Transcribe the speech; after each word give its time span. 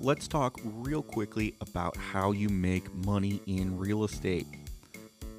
let's 0.00 0.26
talk 0.26 0.58
real 0.64 1.02
quickly 1.02 1.54
about 1.60 1.94
how 1.94 2.32
you 2.32 2.48
make 2.48 2.92
money 3.04 3.42
in 3.46 3.76
real 3.76 4.04
estate. 4.04 4.46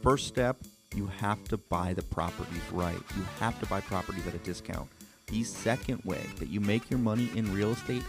First 0.03 0.27
step, 0.27 0.57
you 0.95 1.07
have 1.07 1.43
to 1.45 1.57
buy 1.57 1.93
the 1.93 2.03
properties 2.03 2.62
right. 2.71 3.00
You 3.18 3.24
have 3.39 3.60
to 3.60 3.66
buy 3.66 3.82
properties 3.82 4.28
at 4.28 4.36
a 4.36 4.39
discount. 4.39 4.88
The 5.28 5.44
second 5.44 6.04
way 6.04 6.21
that 6.38 6.50
you 6.50 6.60
make 6.60 6.92
your 6.92 7.00
money 7.00 7.29
in 7.36 7.52
real 7.52 7.71
estate 7.71 8.04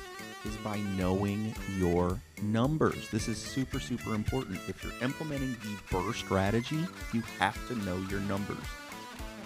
is 0.45 0.54
by 0.59 0.77
knowing 0.99 1.54
your 1.79 2.21
numbers. 2.43 3.09
This 3.11 3.29
is 3.29 3.39
super, 3.39 3.80
super 3.80 4.14
important. 4.14 4.61
If 4.69 4.82
you're 4.84 4.93
implementing 5.00 5.53
the 5.53 5.77
BRRRR 5.89 6.14
strategy, 6.14 6.84
you 7.14 7.23
have 7.39 7.57
to 7.69 7.77
know 7.87 7.96
your 8.11 8.21
numbers. 8.21 8.59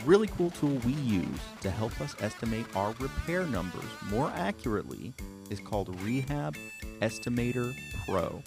Really 0.04 0.26
cool 0.28 0.50
tool 0.50 0.76
we 0.84 0.92
use 0.92 1.40
to 1.60 1.70
help 1.70 2.00
us 2.00 2.16
estimate 2.20 2.66
our 2.74 2.94
repair 2.98 3.44
numbers 3.46 3.84
more 4.08 4.32
accurately 4.34 5.14
is 5.50 5.60
called 5.60 6.00
Rehab 6.02 6.56
Estimator 7.00 7.74
Pro. 8.04 8.42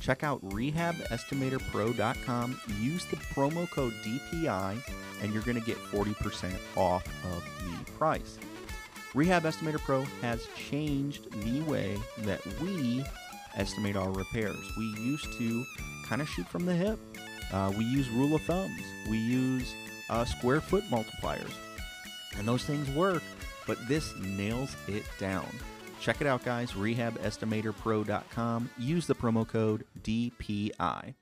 Check 0.00 0.24
out 0.24 0.44
rehabestimatorpro.com, 0.48 2.60
use 2.80 3.04
the 3.06 3.16
promo 3.16 3.70
code 3.70 3.94
DPI, 4.04 4.76
and 5.22 5.32
you're 5.32 5.44
going 5.44 5.60
to 5.60 5.64
get 5.64 5.76
40% 5.76 6.52
off 6.76 7.06
of 7.32 7.44
the 7.60 7.92
price. 7.92 8.36
Rehab 9.14 9.44
Estimator 9.44 9.78
Pro 9.78 10.02
has 10.22 10.48
changed 10.56 11.30
the 11.42 11.60
way 11.62 11.96
that 12.18 12.44
we 12.60 13.04
estimate 13.54 13.94
our 13.94 14.10
repairs. 14.10 14.58
We 14.76 14.86
used 14.98 15.32
to 15.38 15.64
kind 16.06 16.20
of 16.20 16.28
shoot 16.28 16.48
from 16.48 16.66
the 16.66 16.74
hip. 16.74 16.98
Uh, 17.52 17.72
we 17.76 17.84
use 17.84 18.08
rule 18.08 18.34
of 18.34 18.42
thumbs. 18.42 18.82
We 19.08 19.18
use 19.18 19.72
uh, 20.10 20.24
square 20.24 20.60
foot 20.60 20.82
multipliers. 20.90 21.52
And 22.38 22.48
those 22.48 22.64
things 22.64 22.88
work, 22.90 23.22
but 23.66 23.86
this 23.86 24.16
nails 24.16 24.74
it 24.88 25.04
down. 25.18 25.46
Check 26.02 26.20
it 26.20 26.26
out, 26.26 26.44
guys. 26.44 26.72
RehabEstimatorPro.com. 26.72 28.70
Use 28.76 29.06
the 29.06 29.14
promo 29.14 29.46
code 29.46 29.84
DPI. 30.02 31.14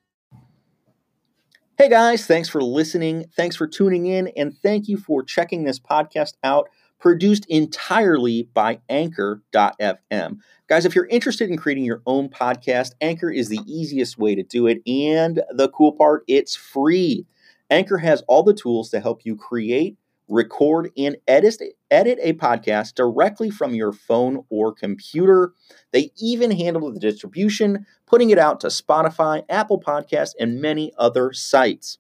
Hey 1.76 1.88
guys, 1.88 2.26
thanks 2.26 2.48
for 2.48 2.62
listening. 2.62 3.26
Thanks 3.36 3.56
for 3.56 3.66
tuning 3.66 4.06
in. 4.06 4.28
And 4.36 4.56
thank 4.56 4.88
you 4.88 4.96
for 4.96 5.22
checking 5.22 5.64
this 5.64 5.78
podcast 5.78 6.32
out 6.42 6.70
produced 6.98 7.44
entirely 7.48 8.48
by 8.54 8.80
Anchor.fm. 8.88 10.38
Guys, 10.66 10.86
if 10.86 10.94
you're 10.94 11.06
interested 11.06 11.50
in 11.50 11.58
creating 11.58 11.84
your 11.84 12.02
own 12.06 12.30
podcast, 12.30 12.92
Anchor 13.02 13.30
is 13.30 13.48
the 13.48 13.60
easiest 13.66 14.18
way 14.18 14.34
to 14.34 14.42
do 14.42 14.66
it. 14.66 14.80
And 14.86 15.42
the 15.50 15.68
cool 15.70 15.92
part, 15.92 16.24
it's 16.26 16.56
free. 16.56 17.26
Anchor 17.70 17.98
has 17.98 18.22
all 18.28 18.42
the 18.42 18.54
tools 18.54 18.90
to 18.90 19.00
help 19.00 19.22
you 19.24 19.36
create, 19.36 19.96
record, 20.30 20.90
and 20.96 21.16
edit, 21.28 21.60
edit 21.90 22.18
a 22.22 22.32
podcast 22.34 22.94
directly 22.94 23.50
from 23.50 23.74
your 23.74 23.92
phone 23.92 24.44
or 24.48 24.72
computer. 24.72 25.52
They 25.92 26.10
even 26.16 26.50
handle 26.50 26.90
the 26.90 26.98
distribution, 26.98 27.84
putting 28.06 28.30
it 28.30 28.38
out 28.38 28.60
to 28.60 28.68
Spotify, 28.68 29.42
Apple 29.50 29.80
Podcasts, 29.80 30.32
and 30.40 30.62
many 30.62 30.92
other 30.96 31.34
sites. 31.34 31.98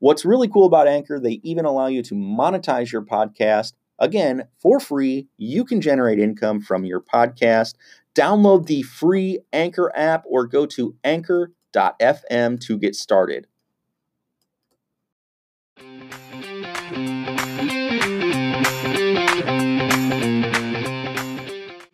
What's 0.00 0.24
really 0.24 0.48
cool 0.48 0.66
about 0.66 0.88
Anchor, 0.88 1.20
they 1.20 1.40
even 1.44 1.64
allow 1.64 1.86
you 1.86 2.02
to 2.02 2.14
monetize 2.14 2.90
your 2.90 3.02
podcast 3.02 3.72
Again, 3.98 4.48
for 4.60 4.78
free, 4.78 5.28
you 5.36 5.64
can 5.64 5.80
generate 5.80 6.18
income 6.18 6.60
from 6.60 6.84
your 6.84 7.00
podcast. 7.00 7.74
Download 8.14 8.66
the 8.66 8.82
free 8.82 9.40
Anchor 9.52 9.92
app 9.94 10.24
or 10.26 10.46
go 10.46 10.66
to 10.66 10.94
anchor.fm 11.04 12.60
to 12.60 12.78
get 12.78 12.94
started. 12.94 13.46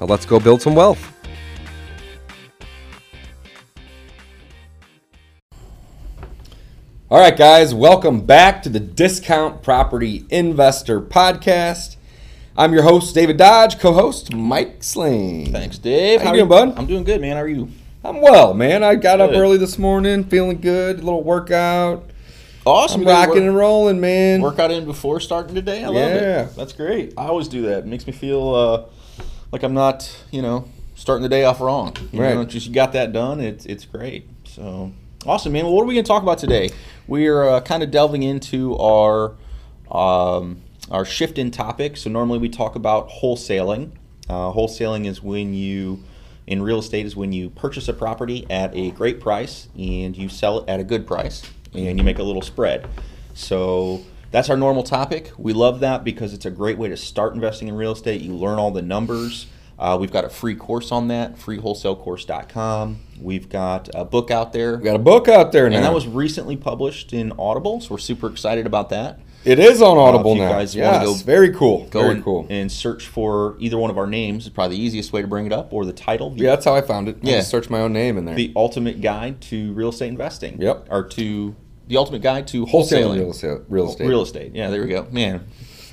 Now 0.00 0.06
let's 0.06 0.26
go 0.26 0.40
build 0.40 0.62
some 0.62 0.74
wealth. 0.74 1.10
All 7.10 7.20
right, 7.20 7.36
guys, 7.36 7.74
welcome 7.74 8.22
back 8.24 8.62
to 8.62 8.68
the 8.68 8.80
Discount 8.80 9.62
Property 9.62 10.24
Investor 10.30 11.00
Podcast. 11.00 11.96
I'm 12.56 12.72
your 12.72 12.82
host, 12.82 13.14
David 13.14 13.36
Dodge, 13.36 13.78
co 13.78 13.92
host, 13.92 14.32
Mike 14.34 14.82
Slane. 14.82 15.52
Thanks, 15.52 15.78
Dave. 15.78 16.22
How, 16.22 16.32
you 16.32 16.38
doing, 16.40 16.48
bud? 16.48 16.78
I'm 16.78 16.86
doing 16.86 17.04
good, 17.04 17.20
man. 17.20 17.36
How 17.36 17.42
are 17.42 17.48
you? 17.48 17.68
I'm 18.02 18.20
well, 18.20 18.52
man. 18.54 18.82
I 18.82 18.96
got 18.96 19.20
up 19.20 19.30
early 19.32 19.56
this 19.58 19.78
morning, 19.78 20.24
feeling 20.24 20.60
good, 20.60 20.96
a 20.98 21.02
little 21.02 21.22
workout. 21.22 22.10
Awesome. 22.66 23.02
I'm 23.02 23.02
You 23.02 23.06
got 23.06 23.20
your 23.20 23.28
rocking 23.28 23.48
and 23.48 23.56
rolling, 23.56 24.00
man. 24.00 24.40
workout 24.40 24.70
in 24.70 24.84
before 24.84 25.20
starting 25.20 25.54
today. 25.54 25.84
I 25.84 25.88
love 25.88 25.94
Yeah. 25.96 26.42
it. 26.46 26.56
That's 26.56 26.72
great. 26.72 27.12
I 27.16 27.26
always 27.26 27.48
do 27.48 27.62
that. 27.62 27.80
It 27.80 27.86
makes 27.86 28.06
me 28.06 28.12
feel 28.12 28.54
uh, 28.54 28.84
like 29.52 29.62
I'm 29.62 29.74
not, 29.74 30.24
you 30.30 30.42
know, 30.42 30.68
starting 30.94 31.22
the 31.22 31.28
day 31.28 31.44
off 31.44 31.60
wrong. 31.60 31.96
You 32.12 32.20
Right. 32.22 32.34
know, 32.34 32.44
just 32.44 32.72
got 32.72 32.92
that 32.92 33.12
done. 33.12 33.40
It's 33.40 33.66
it's 33.66 33.84
great. 33.84 34.28
So 34.44 34.92
awesome, 35.26 35.52
man. 35.52 35.64
Well, 35.64 35.74
what 35.74 35.82
are 35.82 35.86
we 35.86 35.94
going 35.94 36.04
to 36.04 36.08
talk 36.08 36.22
about 36.22 36.38
today? 36.38 36.70
We're 37.06 37.48
uh, 37.48 37.60
kind 37.60 37.82
of 37.82 37.90
delving 37.90 38.22
into 38.22 38.76
our 38.78 39.34
um, 39.90 40.62
our 40.90 41.04
shift 41.04 41.38
in 41.38 41.50
topic. 41.50 41.96
So 41.96 42.10
normally 42.10 42.38
we 42.38 42.48
talk 42.48 42.74
about 42.76 43.08
wholesaling. 43.08 43.92
Uh, 44.28 44.52
wholesaling 44.52 45.06
is 45.06 45.22
when 45.22 45.54
you 45.54 46.02
in 46.46 46.60
real 46.62 46.78
estate 46.78 47.06
is 47.06 47.16
when 47.16 47.32
you 47.32 47.48
purchase 47.50 47.88
a 47.88 47.92
property 47.92 48.46
at 48.50 48.74
a 48.76 48.90
great 48.90 49.18
price 49.20 49.68
and 49.78 50.16
you 50.16 50.28
sell 50.28 50.60
it 50.60 50.68
at 50.68 50.78
a 50.78 50.84
good 50.84 51.06
price 51.06 51.42
and 51.72 51.96
you 51.98 52.04
make 52.04 52.18
a 52.18 52.22
little 52.22 52.42
spread. 52.42 52.86
So 53.32 54.02
that's 54.34 54.50
our 54.50 54.56
normal 54.56 54.82
topic. 54.82 55.30
We 55.38 55.52
love 55.52 55.78
that 55.78 56.02
because 56.02 56.34
it's 56.34 56.44
a 56.44 56.50
great 56.50 56.76
way 56.76 56.88
to 56.88 56.96
start 56.96 57.34
investing 57.34 57.68
in 57.68 57.76
real 57.76 57.92
estate. 57.92 58.20
You 58.20 58.34
learn 58.34 58.58
all 58.58 58.72
the 58.72 58.82
numbers. 58.82 59.46
Uh, 59.78 59.96
we've 60.00 60.10
got 60.12 60.24
a 60.24 60.28
free 60.28 60.56
course 60.56 60.90
on 60.90 61.06
that, 61.08 61.36
freewholesalecourse.com. 61.38 62.98
We've 63.20 63.48
got 63.48 63.88
a 63.94 64.04
book 64.04 64.32
out 64.32 64.52
there. 64.52 64.76
We 64.76 64.82
got 64.84 64.96
a 64.96 65.00
book 65.00 65.28
out 65.28 65.52
there 65.52 65.70
now. 65.70 65.76
And 65.76 65.84
that 65.84 65.94
was 65.94 66.08
recently 66.08 66.56
published 66.56 67.12
in 67.12 67.32
Audible, 67.38 67.80
so 67.80 67.90
we're 67.94 67.98
super 67.98 68.28
excited 68.28 68.66
about 68.66 68.88
that. 68.90 69.20
it 69.44 69.58
is 69.60 69.80
on 69.80 69.98
Audible 69.98 70.32
if 70.32 70.38
you 70.38 70.42
now. 70.44 70.50
guys 70.50 70.74
yes, 70.74 71.04
go- 71.04 71.14
very 71.14 71.52
cool. 71.52 71.86
Go 71.90 72.00
very 72.02 72.14
and, 72.14 72.24
cool. 72.24 72.46
and 72.50 72.72
search 72.72 73.06
for 73.06 73.56
either 73.60 73.78
one 73.78 73.90
of 73.90 73.98
our 73.98 74.06
names 74.08 74.44
is 74.46 74.50
probably 74.50 74.76
the 74.78 74.82
easiest 74.82 75.12
way 75.12 75.22
to 75.22 75.28
bring 75.28 75.46
it 75.46 75.52
up, 75.52 75.72
or 75.72 75.84
the 75.84 75.92
title. 75.92 76.32
Yeah, 76.36 76.50
that's 76.50 76.64
how 76.64 76.74
I 76.74 76.80
found 76.80 77.08
it. 77.08 77.18
I 77.22 77.28
Yeah. 77.30 77.36
just 77.38 77.50
searched 77.50 77.70
my 77.70 77.80
own 77.80 77.92
name 77.92 78.18
in 78.18 78.24
there. 78.24 78.34
the 78.34 78.52
ultimate 78.56 79.00
guide 79.00 79.40
to 79.42 79.72
real 79.74 79.90
estate 79.90 80.08
investing. 80.08 80.60
Yep. 80.60 80.88
Or 80.90 81.04
to 81.04 81.54
the 81.88 81.96
ultimate 81.96 82.22
guide 82.22 82.46
to 82.48 82.66
Wholesaling 82.66 83.16
real 83.18 83.30
estate. 83.30 83.60
Real 83.68 83.88
estate. 83.90 84.06
Real 84.08 84.22
estate. 84.22 84.52
Yeah, 84.54 84.70
there 84.70 84.82
we 84.82 84.88
go. 84.88 85.06
Man, 85.10 85.46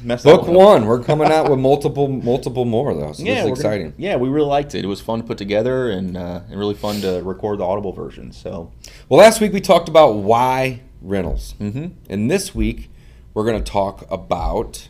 Book 0.03 0.25
up. 0.25 0.47
one. 0.47 0.85
We're 0.87 1.03
coming 1.03 1.31
out 1.31 1.49
with 1.49 1.59
multiple, 1.59 2.07
multiple 2.07 2.65
more 2.65 2.93
though. 2.95 3.11
So 3.13 3.23
Yeah, 3.23 3.33
this 3.35 3.43
is 3.43 3.49
we're 3.51 3.55
gonna- 3.63 3.75
exciting. 3.75 3.93
yeah, 3.97 4.15
we 4.15 4.29
really 4.29 4.47
liked 4.47 4.73
it. 4.73 4.83
It 4.83 4.87
was 4.87 4.99
fun 5.01 5.19
to 5.21 5.25
put 5.25 5.37
together 5.37 5.91
and 5.91 6.17
uh, 6.17 6.41
and 6.49 6.57
really 6.59 6.73
fun 6.73 7.01
to 7.01 7.21
record 7.23 7.59
the 7.59 7.65
Audible 7.65 7.91
version. 7.93 8.31
So 8.31 8.71
Well, 9.09 9.19
last 9.19 9.41
week 9.41 9.53
we 9.53 9.61
talked 9.61 9.87
about 9.89 10.13
why 10.15 10.81
rentals, 11.01 11.53
mm-hmm. 11.59 11.87
and 12.09 12.31
this 12.31 12.55
week 12.55 12.89
we're 13.33 13.45
going 13.45 13.63
to 13.63 13.71
talk 13.71 14.05
about 14.09 14.87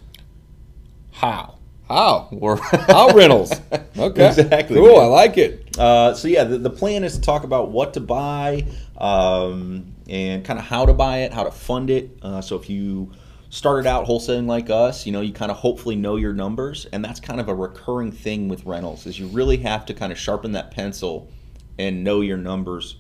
how 1.12 1.56
how 1.90 2.30
or 2.32 2.56
how 2.88 3.10
rentals. 3.14 3.52
Okay, 3.98 4.28
Exactly, 4.30 4.78
Cool. 4.78 4.98
I 5.00 5.06
like 5.06 5.38
it. 5.38 5.78
Uh, 5.78 6.14
so 6.14 6.28
yeah, 6.30 6.46
the, 6.46 6.58
the 6.58 6.70
plan 6.70 7.04
is 7.04 7.16
to 7.16 7.22
talk 7.22 7.44
about 7.44 7.70
what 7.72 7.94
to 7.96 8.00
buy 8.00 8.66
um, 8.98 9.94
and 10.12 10.44
kind 10.44 10.60
of 10.60 10.66
how 10.66 10.86
to 10.86 10.94
buy 10.94 11.20
it, 11.20 11.34
how 11.34 11.46
to 11.46 11.52
fund 11.52 11.90
it. 11.90 12.20
Uh, 12.22 12.42
so 12.42 12.58
if 12.58 12.70
you 12.70 13.10
started 13.50 13.88
out 13.88 14.06
wholesaling 14.06 14.46
like 14.46 14.70
us, 14.70 15.06
you 15.06 15.12
know, 15.12 15.22
you 15.22 15.32
kind 15.32 15.50
of 15.50 15.58
hopefully 15.58 15.96
know 15.96 16.18
your 16.18 16.34
numbers, 16.34 16.86
and 16.92 17.04
that's 17.04 17.22
kind 17.22 17.40
of 17.40 17.48
a 17.48 17.56
recurring 17.56 18.12
thing 18.12 18.50
with 18.50 18.66
rentals 18.66 19.08
is 19.08 19.18
you 19.18 19.28
really 19.28 19.58
have 19.58 19.86
to 19.86 19.94
kind 19.94 20.12
of 20.12 20.18
sharpen 20.18 20.52
that 20.52 20.70
pencil 20.70 21.30
and 21.80 22.04
know 22.04 22.20
your 22.20 22.38
numbers 22.38 22.98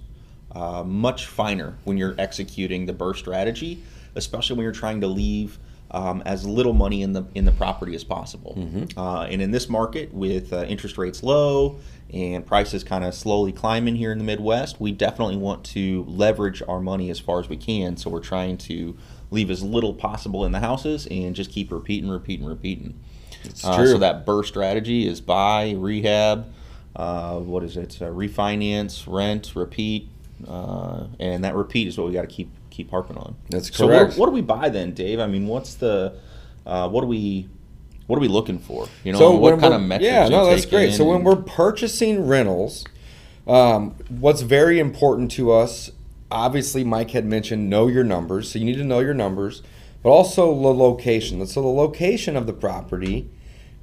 uh, 0.53 0.83
much 0.83 1.25
finer 1.25 1.75
when 1.83 1.97
you're 1.97 2.15
executing 2.17 2.85
the 2.85 2.93
BRRRR 2.93 3.15
strategy, 3.17 3.83
especially 4.15 4.55
when 4.55 4.63
you're 4.63 4.71
trying 4.71 5.01
to 5.01 5.07
leave 5.07 5.59
um, 5.91 6.21
as 6.25 6.45
little 6.45 6.73
money 6.73 7.01
in 7.01 7.13
the 7.13 7.25
in 7.35 7.45
the 7.45 7.51
property 7.51 7.93
as 7.95 8.03
possible. 8.03 8.57
Uh, 8.97 9.21
and 9.23 9.41
in 9.41 9.51
this 9.51 9.69
market, 9.69 10.13
with 10.13 10.51
uh, 10.53 10.63
interest 10.63 10.97
rates 10.97 11.21
low 11.23 11.79
and 12.13 12.45
prices 12.45 12.83
kind 12.83 13.03
of 13.03 13.13
slowly 13.13 13.51
climbing 13.51 13.95
here 13.95 14.11
in 14.11 14.17
the 14.17 14.23
Midwest, 14.23 14.79
we 14.81 14.91
definitely 14.91 15.37
want 15.37 15.63
to 15.65 16.03
leverage 16.07 16.61
our 16.67 16.79
money 16.81 17.09
as 17.09 17.19
far 17.19 17.39
as 17.39 17.47
we 17.49 17.55
can. 17.57 17.95
So 17.97 18.09
we're 18.09 18.19
trying 18.19 18.57
to 18.59 18.97
leave 19.31 19.49
as 19.49 19.63
little 19.63 19.93
possible 19.93 20.43
in 20.45 20.51
the 20.51 20.59
houses 20.59 21.07
and 21.09 21.33
just 21.35 21.51
keep 21.51 21.71
repeating, 21.71 22.09
repeating, 22.09 22.45
repeating. 22.45 22.99
It's 23.43 23.63
Uh, 23.63 23.75
true. 23.77 23.87
so 23.87 23.97
that 23.99 24.25
BRRRR 24.25 24.45
strategy 24.45 25.07
is 25.07 25.21
buy, 25.21 25.71
rehab, 25.77 26.47
uh, 26.97 27.37
what 27.39 27.63
is 27.63 27.77
it? 27.77 27.97
Uh, 28.01 28.05
refinance, 28.07 29.05
rent, 29.07 29.53
repeat, 29.55 30.09
uh, 30.47 31.07
and 31.19 31.43
that 31.43 31.55
repeat 31.55 31.87
is 31.87 31.97
what 31.97 32.07
we 32.07 32.13
got 32.13 32.21
to 32.21 32.27
keep 32.27 32.49
keep 32.69 32.89
harping 32.89 33.17
on. 33.17 33.35
That's 33.49 33.75
So 33.75 33.87
correct. 33.87 34.11
what, 34.11 34.17
what 34.17 34.25
do 34.27 34.31
we 34.31 34.41
buy 34.41 34.69
then, 34.69 34.93
Dave? 34.93 35.19
I 35.19 35.27
mean, 35.27 35.47
what's 35.47 35.75
the 35.75 36.13
uh, 36.65 36.89
what 36.89 37.01
do 37.01 37.07
we 37.07 37.47
what 38.07 38.17
are 38.17 38.21
we 38.21 38.27
looking 38.27 38.59
for? 38.59 38.87
You 39.03 39.13
know, 39.13 39.31
what 39.31 39.59
kind 39.59 39.73
of 39.73 39.81
metrics? 39.81 40.11
Yeah, 40.11 40.27
no, 40.27 40.45
that's 40.45 40.65
great. 40.65 40.93
So 40.93 41.05
when 41.05 41.23
we're 41.23 41.37
purchasing 41.37 42.27
rentals, 42.27 42.83
um, 43.47 43.91
what's 44.09 44.41
very 44.41 44.79
important 44.79 45.31
to 45.31 45.51
us, 45.51 45.91
obviously, 46.29 46.83
Mike 46.83 47.11
had 47.11 47.25
mentioned 47.25 47.69
know 47.69 47.87
your 47.87 48.03
numbers. 48.03 48.51
So 48.51 48.59
you 48.59 48.65
need 48.65 48.77
to 48.77 48.83
know 48.83 48.99
your 48.99 49.13
numbers, 49.13 49.63
but 50.03 50.09
also 50.09 50.47
the 50.53 50.73
location. 50.73 51.45
So 51.47 51.61
the 51.61 51.67
location 51.67 52.35
of 52.35 52.47
the 52.47 52.53
property 52.53 53.29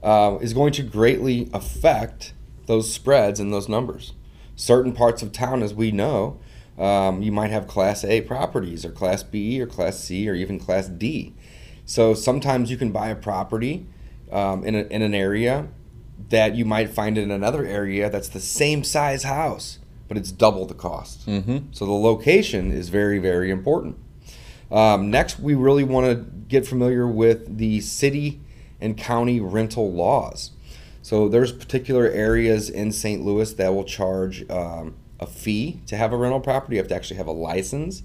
uh, 0.02 0.38
is 0.40 0.52
going 0.52 0.72
to 0.74 0.82
greatly 0.82 1.48
affect 1.52 2.32
those 2.66 2.92
spreads 2.92 3.40
and 3.40 3.52
those 3.52 3.68
numbers. 3.68 4.12
Certain 4.56 4.92
parts 4.92 5.22
of 5.22 5.32
town, 5.32 5.62
as 5.62 5.72
we 5.72 5.90
know, 5.90 6.38
um, 6.78 7.22
you 7.22 7.32
might 7.32 7.50
have 7.50 7.66
Class 7.66 8.04
A 8.04 8.20
properties, 8.22 8.84
or 8.84 8.90
Class 8.90 9.22
B, 9.22 9.60
or 9.60 9.66
Class 9.66 9.98
C, 9.98 10.28
or 10.28 10.34
even 10.34 10.58
Class 10.58 10.88
D. 10.88 11.34
So 11.84 12.14
sometimes 12.14 12.70
you 12.70 12.76
can 12.76 12.92
buy 12.92 13.08
a 13.08 13.16
property 13.16 13.86
um, 14.30 14.62
in, 14.64 14.74
a, 14.74 14.82
in 14.82 15.02
an 15.02 15.14
area 15.14 15.68
that 16.28 16.54
you 16.54 16.64
might 16.64 16.90
find 16.90 17.16
in 17.16 17.30
another 17.30 17.64
area 17.64 18.10
that's 18.10 18.28
the 18.28 18.40
same 18.40 18.84
size 18.84 19.22
house, 19.24 19.78
but 20.06 20.16
it's 20.16 20.30
double 20.30 20.66
the 20.66 20.74
cost. 20.74 21.26
Mhm. 21.26 21.64
So 21.70 21.86
the 21.86 21.92
location 21.92 22.70
is 22.70 22.88
very, 22.90 23.18
very 23.18 23.50
important. 23.50 23.96
Um, 24.70 25.10
next, 25.10 25.40
we 25.40 25.54
really 25.54 25.84
want 25.84 26.06
to 26.06 26.26
get 26.48 26.66
familiar 26.66 27.06
with 27.06 27.56
the 27.56 27.80
city 27.80 28.40
and 28.80 28.96
county 28.96 29.40
rental 29.40 29.90
laws. 29.92 30.50
So 31.00 31.28
there's 31.28 31.52
particular 31.52 32.06
areas 32.10 32.68
in 32.68 32.92
St. 32.92 33.24
Louis 33.24 33.50
that 33.54 33.72
will 33.74 33.84
charge 33.84 34.48
um, 34.50 34.94
a 35.20 35.26
fee 35.26 35.80
to 35.86 35.96
have 35.96 36.12
a 36.12 36.16
rental 36.16 36.40
property. 36.40 36.76
You 36.76 36.80
have 36.80 36.88
to 36.88 36.94
actually 36.94 37.16
have 37.16 37.26
a 37.26 37.32
license. 37.32 38.02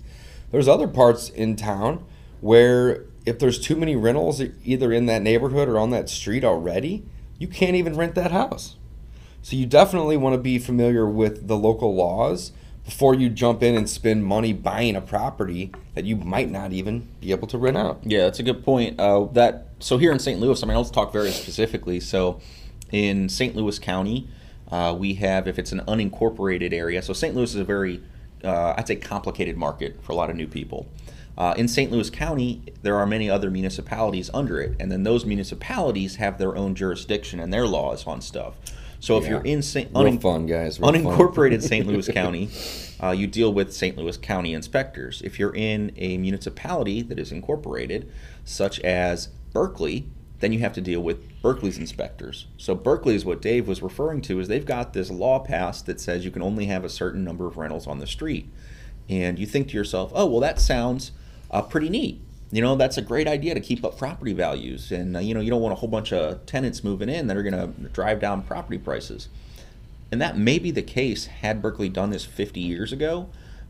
There's 0.52 0.68
other 0.68 0.88
parts 0.88 1.30
in 1.30 1.56
town 1.56 2.06
where 2.42 3.06
if 3.26 3.40
there's 3.40 3.60
too 3.60 3.76
many 3.76 3.96
rentals 3.96 4.42
either 4.64 4.92
in 4.92 5.06
that 5.06 5.22
neighborhood 5.22 5.68
or 5.68 5.78
on 5.78 5.90
that 5.92 6.10
street 6.10 6.44
already, 6.44 7.04
you 7.38 7.48
can't 7.48 7.76
even 7.76 7.96
rent 7.96 8.16
that 8.16 8.32
house. 8.32 8.76
So 9.42 9.56
you 9.56 9.66
definitely 9.66 10.18
want 10.18 10.36
to 10.36 10.42
be 10.42 10.60
familiar 10.60 11.06
with 11.08 11.48
the 11.48 11.58
local 11.58 11.96
laws 11.96 12.52
before 12.86 13.16
you 13.16 13.30
jump 13.30 13.64
in 13.64 13.76
and 13.76 13.90
spend 13.90 14.26
money 14.26 14.52
buying 14.52 14.96
a 14.96 15.02
property 15.02 15.72
that 15.96 16.06
you 16.06 16.16
might 16.16 16.50
not 16.50 16.74
even 16.74 17.08
be 17.22 17.32
able 17.32 17.48
to 17.48 17.58
rent 17.58 17.78
out. 17.78 18.00
Yeah, 18.04 18.24
that's 18.24 18.40
a 18.40 18.44
good 18.44 18.64
point. 18.64 19.00
Uh, 19.00 19.26
that 19.34 19.68
so 19.80 19.98
here 19.98 20.12
in 20.12 20.20
St. 20.20 20.40
Louis, 20.40 20.62
I 20.62 20.68
mean, 20.68 20.78
let's 20.78 20.92
talk 20.92 21.14
very 21.14 21.32
specifically. 21.32 22.00
So, 22.00 22.42
in 22.92 23.28
St. 23.28 23.56
Louis 23.56 23.80
County, 23.80 24.28
uh, 24.74 24.92
we 24.92 25.14
have 25.14 25.48
if 25.48 25.60
it's 25.60 25.72
an 25.72 25.82
unincorporated 25.82 26.74
area. 26.74 27.00
So 27.04 27.14
St. 27.14 27.36
Louis 27.36 27.54
is 27.54 27.60
a 27.62 27.64
very, 27.64 28.02
uh, 28.44 28.74
I'd 28.76 28.88
say, 28.88 28.96
complicated 28.96 29.56
market 29.56 30.04
for 30.04 30.14
a 30.14 30.16
lot 30.16 30.32
of 30.32 30.36
new 30.36 30.48
people. 30.48 30.88
Uh, 31.38 31.54
in 31.58 31.68
St. 31.68 31.92
Louis 31.92 32.10
County, 32.10 32.64
there 32.82 32.96
are 32.98 33.06
many 33.06 33.30
other 33.30 33.52
municipalities 33.52 34.32
under 34.34 34.60
it, 34.60 34.76
and 34.80 34.92
then 34.92 35.04
those 35.04 35.26
municipalities 35.26 36.16
have 36.16 36.40
their 36.40 36.56
own 36.56 36.74
jurisdiction 36.74 37.40
and 37.40 37.54
their 37.54 37.68
laws 37.68 38.08
on 38.08 38.20
stuff. 38.20 38.56
So 39.00 39.18
if 39.18 39.26
Yeah. 39.26 39.30
you're 39.32 39.42
in 39.42 39.62
St. 39.62 39.92
Real 39.96 40.18
fun, 40.20 40.48
guys. 40.48 40.80
Real 40.80 40.92
unincorporated 40.92 41.62
St. 41.70 41.86
Louis 41.86 42.08
County, 42.10 42.50
uh, 43.02 43.12
you 43.12 43.28
deal 43.28 43.54
with 43.54 43.74
St. 43.74 43.96
Louis 43.96 44.18
County 44.18 44.54
inspectors. 44.54 45.22
If 45.24 45.38
you're 45.38 45.56
in 45.56 45.92
a 45.98 46.18
municipality 46.18 47.04
that 47.04 47.20
is 47.20 47.32
incorporated, 47.32 48.10
such 48.44 48.80
as 48.80 49.30
Berkeley, 49.52 50.08
then 50.44 50.52
you 50.52 50.60
have 50.60 50.74
to 50.74 50.82
deal 50.82 51.02
with 51.02 51.42
Berkeley's 51.42 51.78
inspectors. 51.78 52.48
So 52.58 52.76
Berkeley 52.76 53.16
is 53.16 53.24
what 53.24 53.42
Dave 53.42 53.68
was 53.68 53.82
referring 53.82 54.22
to 54.24 54.40
is 54.40 54.48
they've 54.48 54.66
got 54.66 54.94
this 54.94 55.10
law 55.10 55.40
passed 55.40 55.86
that 55.86 56.02
says 56.02 56.26
you 56.26 56.32
can 56.32 56.42
only 56.42 56.66
have 56.66 56.84
a 56.84 56.90
certain 56.90 57.24
number 57.24 57.48
of 57.48 57.58
rentals 57.58 57.88
on 57.88 58.00
the 58.00 58.08
street. 58.08 58.50
And 59.08 59.40
you 59.40 59.46
think 59.46 59.70
to 59.70 59.78
yourself, 59.78 60.12
"Oh, 60.14 60.26
well 60.26 60.40
that 60.42 60.60
sounds 60.60 61.12
uh, 61.50 61.62
pretty 61.62 61.90
neat." 61.90 62.22
You 62.52 62.62
know, 62.62 62.76
that's 62.76 62.98
a 62.98 63.02
great 63.02 63.28
idea 63.28 63.54
to 63.54 63.60
keep 63.60 63.84
up 63.84 63.98
property 63.98 64.34
values 64.34 64.92
and 64.92 65.18
uh, 65.18 65.20
you 65.20 65.34
know, 65.34 65.40
you 65.40 65.50
don't 65.50 65.62
want 65.62 65.74
a 65.74 65.78
whole 65.78 65.90
bunch 65.90 66.12
of 66.12 66.46
tenants 66.46 66.84
moving 66.84 67.10
in 67.10 67.28
that 67.28 67.38
are 67.38 67.44
going 67.44 67.54
to 67.54 67.90
drive 67.90 68.20
down 68.20 68.44
property 68.44 68.78
prices. 68.78 69.30
And 70.12 70.22
that 70.22 70.38
may 70.38 70.60
be 70.60 70.70
the 70.70 70.84
case 70.84 71.26
had 71.26 71.62
Berkeley 71.62 71.90
done 71.90 72.12
this 72.12 72.26
50 72.26 72.60
years 72.60 72.94
ago. 72.94 73.30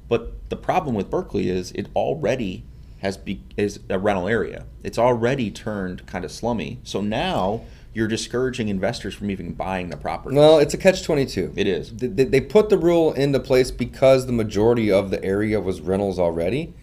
But 0.09 0.49
the 0.49 0.57
problem 0.57 0.95
with 0.95 1.09
Berkeley 1.09 1.49
is 1.49 1.71
it 1.71 1.87
already 1.95 2.65
has 3.03 3.17
be, 3.17 3.41
is 3.57 3.79
a 3.89 3.99
rental 3.99 4.27
area. 4.27 4.65
It's 4.81 4.97
already 4.97 5.51
turned 5.51 6.05
kind 6.07 6.23
of 6.25 6.31
slummy. 6.31 6.79
So 6.83 7.01
now 7.01 7.61
you're 7.93 8.07
discouraging 8.07 8.69
investors 8.69 9.13
from 9.13 9.29
even 9.29 9.53
buying 9.53 9.89
the 9.89 9.97
property. 9.97 10.35
Well, 10.35 10.57
it's 10.57 10.73
a 10.73 10.77
catch 10.77 11.03
22. 11.03 11.53
It 11.55 11.67
is. 11.67 11.91
They, 11.95 12.07
they- 12.07 12.23
they 12.23 12.41
put 12.41 12.69
the 12.69 12.77
rule 12.77 13.11
into 13.13 13.39
place 13.41 13.69
because 13.71 14.25
the 14.25 14.31
majority 14.31 14.89
of 14.91 15.11
the 15.11 15.23
area 15.23 15.59
was 15.59 15.81
rentals 15.81 16.17
already. 16.17 16.73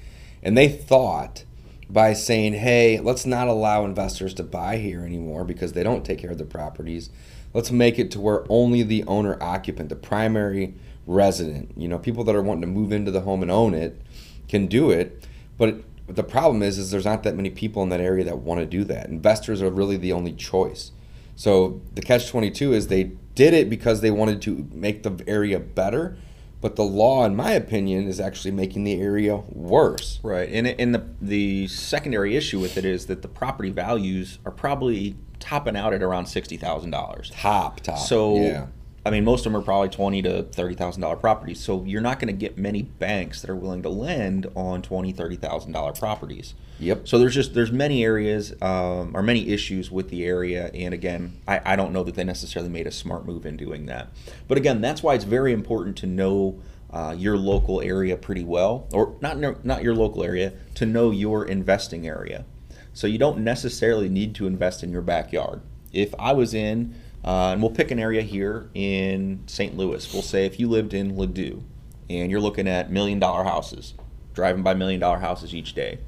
And 0.43 0.56
they 0.56 0.69
thought 0.69 1.44
by 1.88 2.12
saying, 2.12 2.52
hey, 2.52 3.00
let's 3.00 3.25
not 3.26 3.49
allow 3.49 3.84
investors 3.84 4.34
to 4.34 4.43
buy 4.44 4.76
here 4.76 5.00
anymore 5.05 5.44
because 5.44 5.73
they 5.73 5.82
don't 5.82 6.05
take 6.05 6.19
care 6.19 6.31
of 6.31 6.38
the 6.38 6.44
properties. 6.44 7.11
Let's 7.55 7.73
make 7.73 7.99
it 7.99 8.11
to 8.12 8.20
where 8.20 8.44
only 8.49 8.82
the 8.82 9.02
owner 9.05 9.43
occupant, 9.43 9.88
the 9.88 9.96
primary 9.96 10.75
resident, 11.06 11.73
you 11.76 11.88
know, 11.88 11.99
people 11.99 12.23
that 12.25 12.37
are 12.37 12.43
wanting 12.43 12.61
to 12.61 12.66
move 12.69 12.93
into 12.93 13.11
the 13.11 13.23
home 13.23 13.43
and 13.43 13.50
own 13.50 13.75
it 13.75 14.00
can 14.49 14.66
do 14.66 14.90
it. 14.90 15.26
But 15.58 15.82
the 16.15 16.23
problem 16.23 16.62
is, 16.62 16.79
is 16.79 16.91
there's 16.91 17.05
not 17.05 17.23
that 17.23 17.37
many 17.37 17.51
people 17.51 17.83
in 17.83 17.89
that 17.91 18.01
area 18.01 18.25
that 18.25 18.39
want 18.39 18.61
to 18.61 18.67
do 18.67 18.85
that. 18.85 19.09
Investors 19.09 19.62
are 19.62 19.71
really 19.71 19.97
the 19.97 20.12
only 20.12 20.33
choice. 20.33 20.93
So 21.37 21.81
the 21.95 22.03
catch 22.03 22.29
22 22.29 22.73
is 22.73 22.89
they 22.89 23.12
did 23.35 23.55
it 23.55 23.71
because 23.71 24.01
they 24.01 24.11
wanted 24.11 24.43
to 24.43 24.69
make 24.73 25.03
the 25.03 25.25
area 25.27 25.59
better, 25.59 26.17
but 26.61 26.77
the 26.77 26.85
law, 26.85 27.25
in 27.25 27.35
my 27.35 27.53
opinion, 27.53 28.07
is 28.07 28.21
actually 28.21 28.51
making 28.51 28.85
the 28.85 29.01
area 29.01 29.37
worse. 29.49 30.21
Right. 30.23 30.49
And, 30.53 30.67
and 30.67 30.95
the, 30.95 31.07
the 31.23 31.67
secondary 31.69 32.37
issue 32.37 32.61
with 32.61 32.77
it 32.77 32.85
is 32.85 33.07
that 33.07 33.23
the 33.23 33.29
property 33.29 33.71
values 33.71 34.39
are 34.45 34.53
probably 34.53 35.17
topping 35.39 35.77
out 35.77 35.95
at 35.95 36.03
around 36.03 36.27
$60,000. 36.27 37.31
Top, 37.33 37.81
top. 37.81 37.99
So, 37.99 38.37
yeah. 38.37 38.67
I 39.05 39.11
mean, 39.11 39.25
most 39.25 39.47
of 39.47 39.52
them 39.52 39.61
are 39.61 39.64
probably 39.64 39.88
twenty 39.88 40.20
to 40.23 40.43
thirty 40.43 40.75
thousand 40.75 41.00
dollar 41.00 41.17
properties. 41.17 41.61
So 41.61 41.85
you're 41.85 42.02
not 42.02 42.20
going 42.20 42.26
to 42.29 42.38
get 42.38 42.58
many 42.58 42.82
banks 42.82 43.41
that 43.41 43.50
are 43.50 43.56
willing 43.56 43.82
to 43.82 43.88
lend 43.88 44.47
on 44.55 44.82
twenty, 44.82 45.12
thirty 45.12 45.37
thousand 45.37 45.73
dollar 45.73 45.93
properties. 45.93 46.55
Yep. 46.79 47.08
So 47.08 47.19
there's 47.19 47.35
just 47.35 47.55
there's 47.55 47.73
many 47.73 48.05
areas 48.05 48.52
um, 48.61 49.12
or 49.14 49.23
many 49.23 49.49
issues 49.49 49.91
with 49.91 50.11
the 50.11 50.25
area, 50.25 50.70
and 50.75 50.93
again, 50.93 51.41
I, 51.49 51.61
I 51.64 51.76
don't 51.76 51.93
know 51.93 52.05
that 52.05 52.14
they 52.14 52.25
necessarily 52.25 52.70
made 52.70 52.87
a 52.87 52.93
smart 52.93 53.25
move 53.25 53.47
in 53.47 53.56
doing 53.56 53.87
that. 53.87 54.08
But 54.49 54.58
again, 54.58 54.81
that's 54.81 55.02
why 55.02 55.14
it's 55.14 55.25
very 55.25 55.52
important 55.52 55.97
to 55.99 56.06
know 56.06 56.61
uh, 56.91 57.14
your 57.17 57.38
local 57.38 57.81
area 57.81 58.16
pretty 58.16 58.45
well, 58.45 58.87
or 58.92 59.16
not 59.23 59.64
not 59.64 59.83
your 59.83 59.95
local 59.95 60.23
area, 60.23 60.52
to 60.75 60.85
know 60.85 61.11
your 61.11 61.47
investing 61.47 62.07
area. 62.07 62.45
So 62.92 63.07
you 63.07 63.19
don't 63.19 63.38
necessarily 63.38 64.09
need 64.09 64.35
to 64.35 64.47
invest 64.47 64.83
in 64.83 64.90
your 64.90 65.02
backyard. 65.02 65.62
If 65.92 66.14
I 66.19 66.33
was 66.33 66.54
in, 66.54 66.95
uh, 67.25 67.50
and 67.53 67.62
we'll 67.62 67.71
pick 67.71 67.91
an 67.91 67.99
area 67.99 68.23
here 68.23 68.71
in 68.75 69.43
St. 69.47 69.77
Louis. 69.77 70.12
We'll 70.12 70.23
say 70.23 70.47
if 70.47 70.59
you 70.59 70.69
lived 70.69 70.95
in 70.95 71.17
Ladue, 71.17 71.62
and 72.11 72.31
you're 72.31 72.41
looking 72.41 72.67
at 72.67 72.91
million 72.91 73.19
dollar 73.19 73.45
houses, 73.45 73.95
driving 74.35 74.62
by 74.62 74.75
million 74.75 75.00
dollar 75.00 75.19
houses 75.19 75.55
each 75.55 75.75
day. 75.75 75.99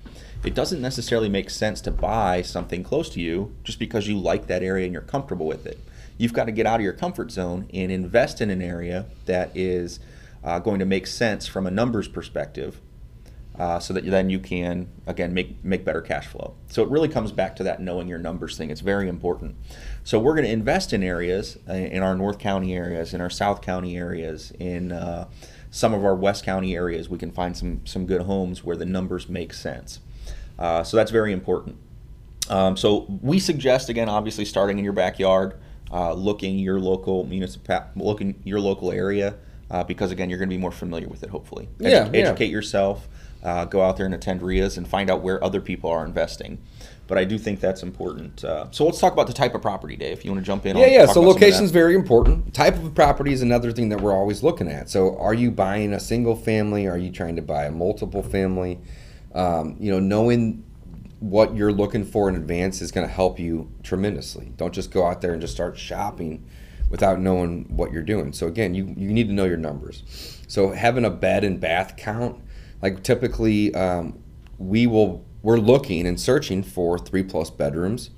It 0.44 0.54
doesn't 0.54 0.80
necessarily 0.80 1.28
make 1.28 1.50
sense 1.50 1.80
to 1.82 1.92
buy 1.92 2.42
something 2.42 2.82
close 2.82 3.08
to 3.10 3.20
you 3.20 3.54
just 3.62 3.78
because 3.78 4.08
you 4.08 4.18
like 4.18 4.48
that 4.48 4.62
area 4.62 4.84
and 4.84 4.92
you're 4.92 5.02
comfortable 5.02 5.46
with 5.46 5.66
it. 5.66 5.78
You've 6.18 6.32
got 6.32 6.46
to 6.46 6.52
get 6.52 6.66
out 6.66 6.80
of 6.80 6.84
your 6.84 6.92
comfort 6.92 7.30
zone 7.30 7.68
and 7.72 7.92
invest 7.92 8.40
in 8.40 8.50
an 8.50 8.60
area 8.60 9.06
that 9.26 9.56
is 9.56 10.00
uh, 10.42 10.58
going 10.58 10.80
to 10.80 10.84
make 10.84 11.06
sense 11.06 11.46
from 11.46 11.66
a 11.66 11.70
numbers 11.70 12.08
perspective 12.08 12.80
uh, 13.58 13.78
so 13.78 13.92
that 13.94 14.04
then 14.06 14.30
you 14.30 14.38
can 14.38 14.88
again 15.06 15.34
make 15.34 15.62
make 15.64 15.84
better 15.84 16.00
cash 16.00 16.26
flow. 16.26 16.54
So 16.68 16.82
it 16.82 16.88
really 16.88 17.08
comes 17.08 17.32
back 17.32 17.54
to 17.56 17.64
that 17.64 17.80
knowing 17.80 18.08
your 18.08 18.18
numbers 18.18 18.56
thing. 18.56 18.70
It's 18.70 18.80
very 18.80 19.08
important. 19.08 19.56
So 20.04 20.18
we're 20.18 20.34
going 20.34 20.46
to 20.46 20.50
invest 20.52 20.92
in 20.92 21.02
areas 21.02 21.58
uh, 21.68 21.74
in 21.74 22.02
our 22.02 22.14
North 22.16 22.38
County 22.38 22.74
areas, 22.74 23.12
in 23.14 23.20
our 23.20 23.30
South 23.30 23.60
County 23.60 23.96
areas, 23.96 24.52
in 24.58 24.90
uh, 24.92 25.28
some 25.70 25.94
of 25.94 26.04
our 26.04 26.14
West 26.14 26.44
County 26.44 26.74
areas. 26.74 27.08
We 27.08 27.18
can 27.18 27.30
find 27.30 27.56
some 27.56 27.82
some 27.84 28.06
good 28.06 28.22
homes 28.22 28.64
where 28.64 28.76
the 28.76 28.86
numbers 28.86 29.28
make 29.28 29.52
sense. 29.52 30.00
Uh, 30.58 30.82
so 30.82 30.96
that's 30.96 31.10
very 31.10 31.32
important. 31.32 31.76
Um, 32.48 32.76
so 32.76 33.06
we 33.22 33.38
suggest 33.38 33.88
again, 33.88 34.08
obviously, 34.08 34.44
starting 34.44 34.78
in 34.78 34.84
your 34.84 34.92
backyard, 34.92 35.54
uh, 35.92 36.12
looking 36.14 36.58
your 36.58 36.80
local 36.80 37.24
municipal, 37.24 37.84
looking 37.96 38.40
your 38.44 38.60
local 38.60 38.90
area, 38.90 39.34
uh, 39.70 39.84
because 39.84 40.10
again, 40.10 40.28
you're 40.28 40.38
going 40.38 40.48
to 40.48 40.54
be 40.54 40.60
more 40.60 40.72
familiar 40.72 41.08
with 41.08 41.22
it. 41.22 41.30
Hopefully, 41.30 41.68
Yeah, 41.78 42.08
yeah. 42.12 42.20
educate 42.28 42.50
yourself, 42.50 43.08
uh, 43.42 43.64
go 43.64 43.82
out 43.82 43.96
there 43.96 44.06
and 44.06 44.14
attend 44.14 44.42
RIAs 44.42 44.76
and 44.76 44.86
find 44.86 45.10
out 45.10 45.22
where 45.22 45.42
other 45.42 45.60
people 45.60 45.90
are 45.90 46.04
investing. 46.04 46.58
But 47.08 47.18
I 47.18 47.24
do 47.24 47.36
think 47.36 47.60
that's 47.60 47.82
important. 47.82 48.44
Uh, 48.44 48.70
so 48.70 48.86
let's 48.86 48.98
talk 49.00 49.12
about 49.12 49.26
the 49.26 49.32
type 49.32 49.54
of 49.54 49.60
property, 49.60 49.96
Dave. 49.96 50.18
If 50.18 50.24
you 50.24 50.30
want 50.30 50.42
to 50.42 50.46
jump 50.46 50.64
in, 50.64 50.76
Yeah, 50.76 50.84
on, 50.84 50.90
yeah. 50.92 50.98
So 50.98 51.02
about 51.04 51.14
some 51.14 51.22
of 51.24 51.34
that. 51.34 51.40
location 51.40 51.64
is 51.64 51.70
very 51.70 51.94
important. 51.94 52.54
Type 52.54 52.76
of 52.76 52.94
property 52.94 53.32
is 53.32 53.42
another 53.42 53.72
thing 53.72 53.88
that 53.90 54.00
we're 54.00 54.14
always 54.14 54.42
looking 54.42 54.68
at. 54.68 54.88
So 54.88 55.18
are 55.18 55.34
you 55.34 55.50
buying 55.50 55.92
a 55.92 56.00
single 56.00 56.36
family? 56.36 56.86
Are 56.86 56.96
you 56.96 57.10
trying 57.10 57.36
to 57.36 57.42
buy 57.42 57.64
a 57.64 57.70
multiple 57.70 58.22
family? 58.22 58.78
Um, 59.34 59.76
you 59.80 59.90
know, 59.90 59.98
knowing 59.98 60.64
what 61.18 61.54
you're 61.54 61.72
looking 61.72 62.04
for 62.04 62.28
in 62.28 62.36
advance 62.36 62.80
is 62.80 62.90
going 62.90 63.06
to 63.06 63.12
help 63.12 63.38
you 63.38 63.70
tremendously. 63.82 64.52
Don't 64.56 64.72
just 64.72 64.90
go 64.90 65.06
out 65.06 65.20
there 65.20 65.32
and 65.32 65.40
just 65.40 65.54
start 65.54 65.76
shopping 65.78 66.44
without 66.90 67.20
knowing 67.20 67.64
what 67.76 67.92
you're 67.92 68.02
doing. 68.02 68.32
So 68.32 68.46
again, 68.46 68.74
you 68.74 68.86
you 68.96 69.12
need 69.12 69.26
to 69.28 69.32
know 69.32 69.44
your 69.44 69.56
numbers. 69.56 70.02
So 70.48 70.70
having 70.72 71.04
a 71.04 71.10
bed 71.10 71.44
and 71.44 71.60
bath 71.60 71.94
count, 71.96 72.40
like 72.82 73.02
typically, 73.02 73.74
um, 73.74 74.22
we 74.58 74.86
will 74.86 75.24
we're 75.42 75.58
looking 75.58 76.06
and 76.06 76.20
searching 76.20 76.62
for 76.62 76.98
three 76.98 77.22
plus 77.22 77.50
bedrooms 77.50 78.10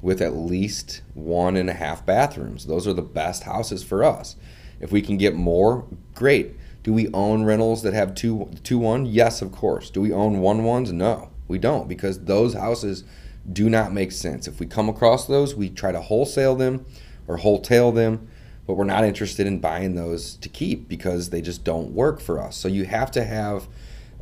with 0.00 0.20
at 0.20 0.34
least 0.34 1.02
one 1.14 1.56
and 1.56 1.68
a 1.68 1.74
half 1.74 2.04
bathrooms. 2.04 2.66
Those 2.66 2.86
are 2.86 2.92
the 2.92 3.02
best 3.02 3.44
houses 3.44 3.82
for 3.82 4.02
us. 4.02 4.36
If 4.80 4.90
we 4.90 5.02
can 5.02 5.16
get 5.16 5.34
more, 5.34 5.86
great. 6.14 6.56
Do 6.82 6.92
we 6.92 7.08
own 7.14 7.44
rentals 7.44 7.82
that 7.82 7.94
have 7.94 8.14
two 8.14 8.50
two 8.64 8.78
one? 8.78 9.06
Yes, 9.06 9.42
of 9.42 9.52
course. 9.52 9.90
Do 9.90 10.00
we 10.00 10.12
own 10.12 10.40
one 10.40 10.64
ones? 10.64 10.92
No, 10.92 11.30
we 11.48 11.58
don't 11.58 11.88
because 11.88 12.24
those 12.24 12.54
houses 12.54 13.04
do 13.50 13.68
not 13.68 13.92
make 13.92 14.12
sense. 14.12 14.46
If 14.46 14.60
we 14.60 14.66
come 14.66 14.88
across 14.88 15.26
those, 15.26 15.54
we 15.54 15.68
try 15.68 15.92
to 15.92 16.00
wholesale 16.00 16.54
them 16.54 16.84
or 17.26 17.38
wholesale 17.38 17.92
them, 17.92 18.28
but 18.66 18.74
we're 18.74 18.84
not 18.84 19.04
interested 19.04 19.46
in 19.46 19.58
buying 19.58 19.94
those 19.94 20.36
to 20.36 20.48
keep 20.48 20.88
because 20.88 21.30
they 21.30 21.40
just 21.40 21.64
don't 21.64 21.92
work 21.92 22.20
for 22.20 22.40
us. 22.40 22.56
So 22.56 22.68
you 22.68 22.84
have 22.84 23.10
to 23.12 23.24
have 23.24 23.68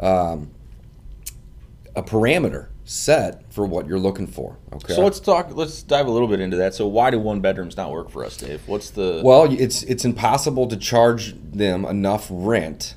um, 0.00 0.50
a 1.94 2.02
parameter 2.02 2.68
set 2.84 3.44
for 3.52 3.64
what 3.64 3.86
you're 3.86 3.98
looking 3.98 4.26
for. 4.26 4.56
Okay. 4.72 4.94
So 4.94 5.02
let's 5.02 5.20
talk. 5.20 5.54
Let's 5.54 5.82
dive 5.82 6.06
a 6.06 6.10
little 6.10 6.26
bit 6.26 6.40
into 6.40 6.56
that. 6.56 6.74
So 6.74 6.86
why 6.86 7.10
do 7.10 7.20
one 7.20 7.40
bedrooms 7.40 7.76
not 7.76 7.92
work 7.92 8.10
for 8.10 8.24
us, 8.24 8.36
Dave? 8.36 8.62
What's 8.66 8.90
the 8.90 9.20
Well, 9.24 9.44
it's 9.52 9.82
it's 9.84 10.04
impossible 10.04 10.66
to 10.68 10.76
charge 10.76 11.34
them 11.40 11.84
enough 11.84 12.26
rent 12.30 12.96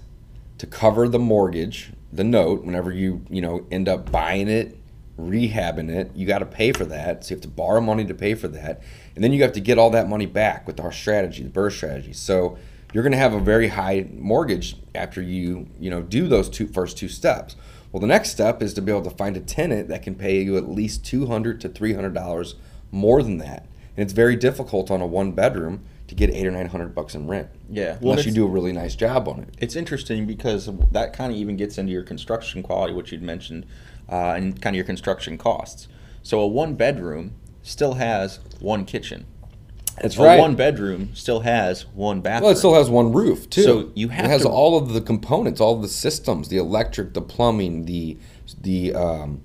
to 0.58 0.66
cover 0.66 1.08
the 1.08 1.20
mortgage, 1.20 1.92
the 2.12 2.24
note. 2.24 2.64
Whenever 2.64 2.92
you 2.92 3.24
you 3.30 3.42
know 3.42 3.66
end 3.70 3.88
up 3.88 4.12
buying 4.12 4.48
it, 4.48 4.78
rehabbing 5.20 5.90
it, 5.90 6.12
you 6.16 6.26
got 6.26 6.40
to 6.40 6.46
pay 6.46 6.72
for 6.72 6.86
that. 6.86 7.24
So 7.24 7.30
you 7.30 7.36
have 7.36 7.44
to 7.44 7.50
borrow 7.50 7.82
money 7.82 8.06
to 8.06 8.16
pay 8.16 8.34
for 8.34 8.48
that, 8.48 8.82
and 9.16 9.24
then 9.24 9.32
you 9.32 9.44
have 9.44 9.54
to 9.54 9.62
get 9.62 9.78
all 9.78 9.92
that 9.92 10.10
money 10.10 10.26
back 10.26 10.66
with 10.66 10.80
our 10.80 10.92
strategy, 10.92 11.44
the 11.44 11.50
BRRRR 11.50 11.72
strategy. 11.72 12.14
So 12.14 12.58
you're 12.94 13.04
going 13.04 13.12
to 13.12 13.18
have 13.18 13.34
a 13.34 13.40
very 13.40 13.70
high 13.70 14.08
mortgage 14.14 14.78
after 14.96 15.22
you 15.22 15.68
you 15.80 15.90
know 15.90 16.02
do 16.02 16.28
those 16.28 16.50
two 16.50 16.68
first 16.68 16.98
two 16.98 17.10
steps. 17.10 17.56
Well, 17.92 18.00
the 18.00 18.08
next 18.08 18.30
step 18.30 18.64
is 18.64 18.74
to 18.76 18.82
be 18.82 18.92
able 18.92 19.04
to 19.04 19.16
find 19.16 19.38
a 19.38 19.40
tenant 19.40 19.88
that 19.90 20.02
can 20.02 20.16
pay 20.16 20.42
you 20.42 20.58
at 20.58 20.70
least 20.70 21.06
two 21.06 21.26
hundred 21.26 21.60
to 21.62 21.70
three 21.70 21.94
hundred 21.94 22.14
dollars 22.14 22.56
more 22.92 23.22
than 23.22 23.40
that, 23.40 23.68
and 23.98 24.04
it's 24.04 24.14
very 24.14 24.36
difficult 24.36 24.90
on 24.90 25.02
a 25.02 25.08
one 25.08 25.32
bedroom 25.32 25.84
to 26.08 26.16
get 26.16 26.30
eight 26.30 26.46
or 26.46 26.52
nine 26.52 26.68
hundred 26.68 26.94
bucks 26.94 27.16
in 27.16 27.28
rent. 27.28 27.50
Yeah, 27.70 27.98
well, 28.02 28.12
unless 28.12 28.26
you 28.26 28.32
do 28.32 28.46
a 28.46 28.50
really 28.50 28.72
nice 28.72 28.96
job 28.96 29.28
on 29.28 29.40
it. 29.42 29.50
It's 29.58 29.76
interesting 29.76 30.26
because 30.26 30.70
that 30.92 31.14
kind 31.14 31.32
of 31.32 31.38
even 31.38 31.58
gets 31.58 31.78
into 31.78 31.92
your 31.92 32.04
construction 32.04 32.62
quality, 32.62 32.94
which 32.94 33.12
you'd 33.12 33.24
mentioned, 33.24 33.66
uh, 34.10 34.34
and 34.36 34.62
kind 34.62 34.76
of 34.76 34.78
your 34.78 34.86
construction 34.86 35.38
costs. 35.38 35.88
So 36.22 36.40
a 36.40 36.48
one 36.48 36.76
bedroom 36.76 37.34
still 37.64 37.96
has 37.96 38.40
one 38.60 38.86
kitchen. 38.86 39.26
That's 40.02 40.18
a 40.18 40.24
right. 40.24 40.40
one 40.40 40.56
bedroom 40.56 41.12
still 41.14 41.42
has 41.42 41.86
one 41.88 42.22
bathroom. 42.22 42.44
Well, 42.44 42.52
it 42.54 42.58
still 42.58 42.74
has 42.74 42.90
one 42.90 43.14
roof 43.14 43.50
too. 43.50 43.64
So 43.64 43.92
you 43.96 44.10
have 44.10 44.26
it 44.26 44.30
has 44.30 44.42
to- 44.42 44.50
all 44.50 44.78
of 44.78 44.94
the 44.94 45.02
components, 45.02 45.62
all 45.62 45.76
of 45.76 45.82
the 45.82 45.88
systems, 45.88 46.50
the 46.50 46.58
electric, 46.58 47.14
the 47.14 47.22
plumbing, 47.22 47.86
the 47.86 48.18
the 48.62 48.94
um, 48.96 49.42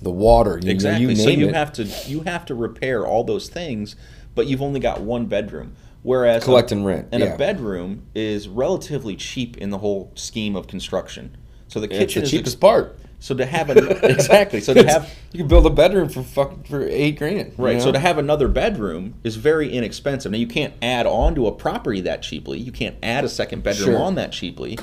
the 0.00 0.10
water. 0.10 0.58
You, 0.62 0.70
exactly. 0.70 1.06
You 1.06 1.16
so 1.16 1.28
you 1.28 1.48
it. 1.48 1.54
have 1.54 1.72
to 1.74 1.84
you 2.06 2.20
have 2.22 2.44
to 2.46 2.54
repair 2.54 3.06
all 3.06 3.24
those 3.24 3.48
things, 3.48 3.96
but 4.34 4.46
you've 4.46 4.62
only 4.62 4.80
got 4.80 5.00
one 5.00 5.26
bedroom. 5.26 5.76
Whereas 6.02 6.46
a- 6.46 6.66
and 6.70 6.86
rent, 6.86 7.08
and 7.10 7.22
yeah. 7.22 7.34
a 7.34 7.38
bedroom 7.38 8.06
is 8.14 8.48
relatively 8.48 9.16
cheap 9.16 9.56
in 9.58 9.70
the 9.70 9.78
whole 9.78 10.12
scheme 10.14 10.54
of 10.54 10.68
construction. 10.68 11.36
So 11.68 11.80
the 11.80 11.86
it's 11.86 11.98
kitchen 11.98 12.20
the 12.22 12.26
is 12.26 12.30
cheapest 12.30 12.60
part. 12.60 12.96
So 13.18 13.34
to 13.34 13.46
have 13.46 13.70
an 13.70 13.78
exactly 14.04 14.60
so 14.60 14.74
to 14.74 14.86
have 14.86 15.10
you 15.32 15.38
can 15.38 15.48
build 15.48 15.66
a 15.66 15.70
bedroom 15.70 16.08
for 16.08 16.22
fuck 16.22 16.66
for 16.66 16.86
eight 16.86 17.18
grand. 17.18 17.54
you 17.58 17.64
Right. 17.64 17.82
So 17.82 17.90
to 17.92 17.98
have 17.98 18.18
another 18.18 18.46
bedroom 18.48 19.14
is 19.24 19.36
very 19.36 19.72
inexpensive. 19.72 20.32
Now 20.32 20.38
you 20.38 20.46
can't 20.46 20.74
add 20.82 21.06
on 21.06 21.34
to 21.34 21.46
a 21.46 21.52
property 21.52 22.00
that 22.02 22.22
cheaply. 22.22 22.58
You 22.58 22.72
can't 22.72 22.96
add 23.02 23.24
a 23.24 23.28
second 23.28 23.62
bedroom 23.62 23.90
Sure. 23.90 23.98
on 24.02 24.14
that 24.16 24.32
cheaply. 24.32 24.78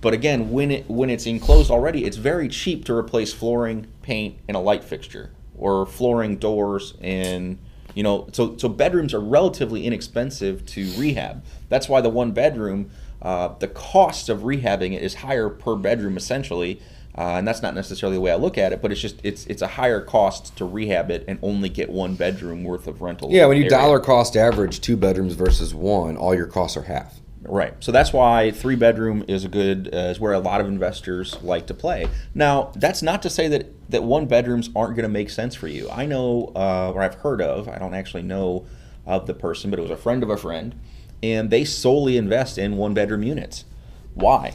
But 0.00 0.12
again, 0.12 0.50
when 0.50 0.70
it 0.70 0.88
when 0.90 1.08
it's 1.08 1.26
enclosed 1.26 1.70
already, 1.70 2.04
it's 2.04 2.18
very 2.18 2.48
cheap 2.48 2.84
to 2.86 2.94
replace 2.94 3.32
flooring, 3.32 3.86
paint, 4.02 4.36
and 4.48 4.56
a 4.56 4.60
light 4.60 4.84
fixture, 4.84 5.30
or 5.56 5.86
flooring, 5.86 6.36
doors, 6.36 6.92
and 7.00 7.58
you 7.94 8.02
know. 8.02 8.28
So 8.32 8.56
so 8.58 8.68
bedrooms 8.68 9.14
are 9.14 9.20
relatively 9.20 9.86
inexpensive 9.86 10.66
to 10.66 10.90
rehab. 10.98 11.42
That's 11.70 11.88
why 11.88 12.02
the 12.02 12.10
one 12.10 12.32
bedroom, 12.32 12.90
uh, 13.22 13.54
the 13.58 13.68
cost 13.68 14.28
of 14.28 14.40
rehabbing 14.40 14.92
it 14.92 15.02
is 15.02 15.14
higher 15.14 15.48
per 15.48 15.74
bedroom 15.74 16.18
essentially. 16.18 16.80
Uh, 17.16 17.36
and 17.36 17.46
that's 17.46 17.62
not 17.62 17.74
necessarily 17.74 18.16
the 18.16 18.20
way 18.20 18.32
I 18.32 18.36
look 18.36 18.58
at 18.58 18.72
it, 18.72 18.82
but 18.82 18.90
it's 18.90 19.00
just 19.00 19.20
it's 19.22 19.46
it's 19.46 19.62
a 19.62 19.68
higher 19.68 20.00
cost 20.00 20.56
to 20.56 20.64
rehab 20.64 21.10
it 21.10 21.24
and 21.28 21.38
only 21.42 21.68
get 21.68 21.88
one 21.90 22.16
bedroom 22.16 22.64
worth 22.64 22.88
of 22.88 23.02
rental. 23.02 23.30
yeah, 23.30 23.46
when 23.46 23.56
you 23.56 23.64
area. 23.64 23.70
dollar 23.70 24.00
cost 24.00 24.36
average 24.36 24.80
two 24.80 24.96
bedrooms 24.96 25.34
versus 25.34 25.72
one, 25.72 26.16
all 26.16 26.34
your 26.34 26.46
costs 26.46 26.76
are 26.76 26.82
half. 26.82 27.20
Right. 27.46 27.74
So 27.80 27.92
that's 27.92 28.12
why 28.12 28.50
three 28.50 28.74
bedroom 28.74 29.24
is 29.28 29.44
a 29.44 29.48
good 29.48 29.90
uh, 29.92 29.98
is 29.98 30.18
where 30.18 30.32
a 30.32 30.38
lot 30.38 30.60
of 30.60 30.66
investors 30.66 31.40
like 31.42 31.66
to 31.68 31.74
play. 31.74 32.08
Now, 32.34 32.72
that's 32.74 33.02
not 33.02 33.22
to 33.22 33.30
say 33.30 33.48
that 33.48 33.90
that 33.90 34.02
one 34.02 34.26
bedrooms 34.26 34.70
aren't 34.74 34.96
going 34.96 35.04
to 35.04 35.08
make 35.12 35.30
sense 35.30 35.54
for 35.54 35.68
you. 35.68 35.88
I 35.90 36.06
know 36.06 36.52
uh, 36.56 36.92
or 36.92 37.02
I've 37.02 37.16
heard 37.16 37.40
of. 37.40 37.68
I 37.68 37.78
don't 37.78 37.94
actually 37.94 38.22
know 38.22 38.66
of 39.06 39.26
the 39.26 39.34
person, 39.34 39.70
but 39.70 39.78
it 39.78 39.82
was 39.82 39.90
a 39.90 39.96
friend 39.96 40.22
of 40.22 40.30
a 40.30 40.36
friend, 40.36 40.74
and 41.22 41.50
they 41.50 41.64
solely 41.64 42.16
invest 42.16 42.58
in 42.58 42.76
one 42.76 42.94
bedroom 42.94 43.22
units. 43.22 43.64
Why? 44.14 44.54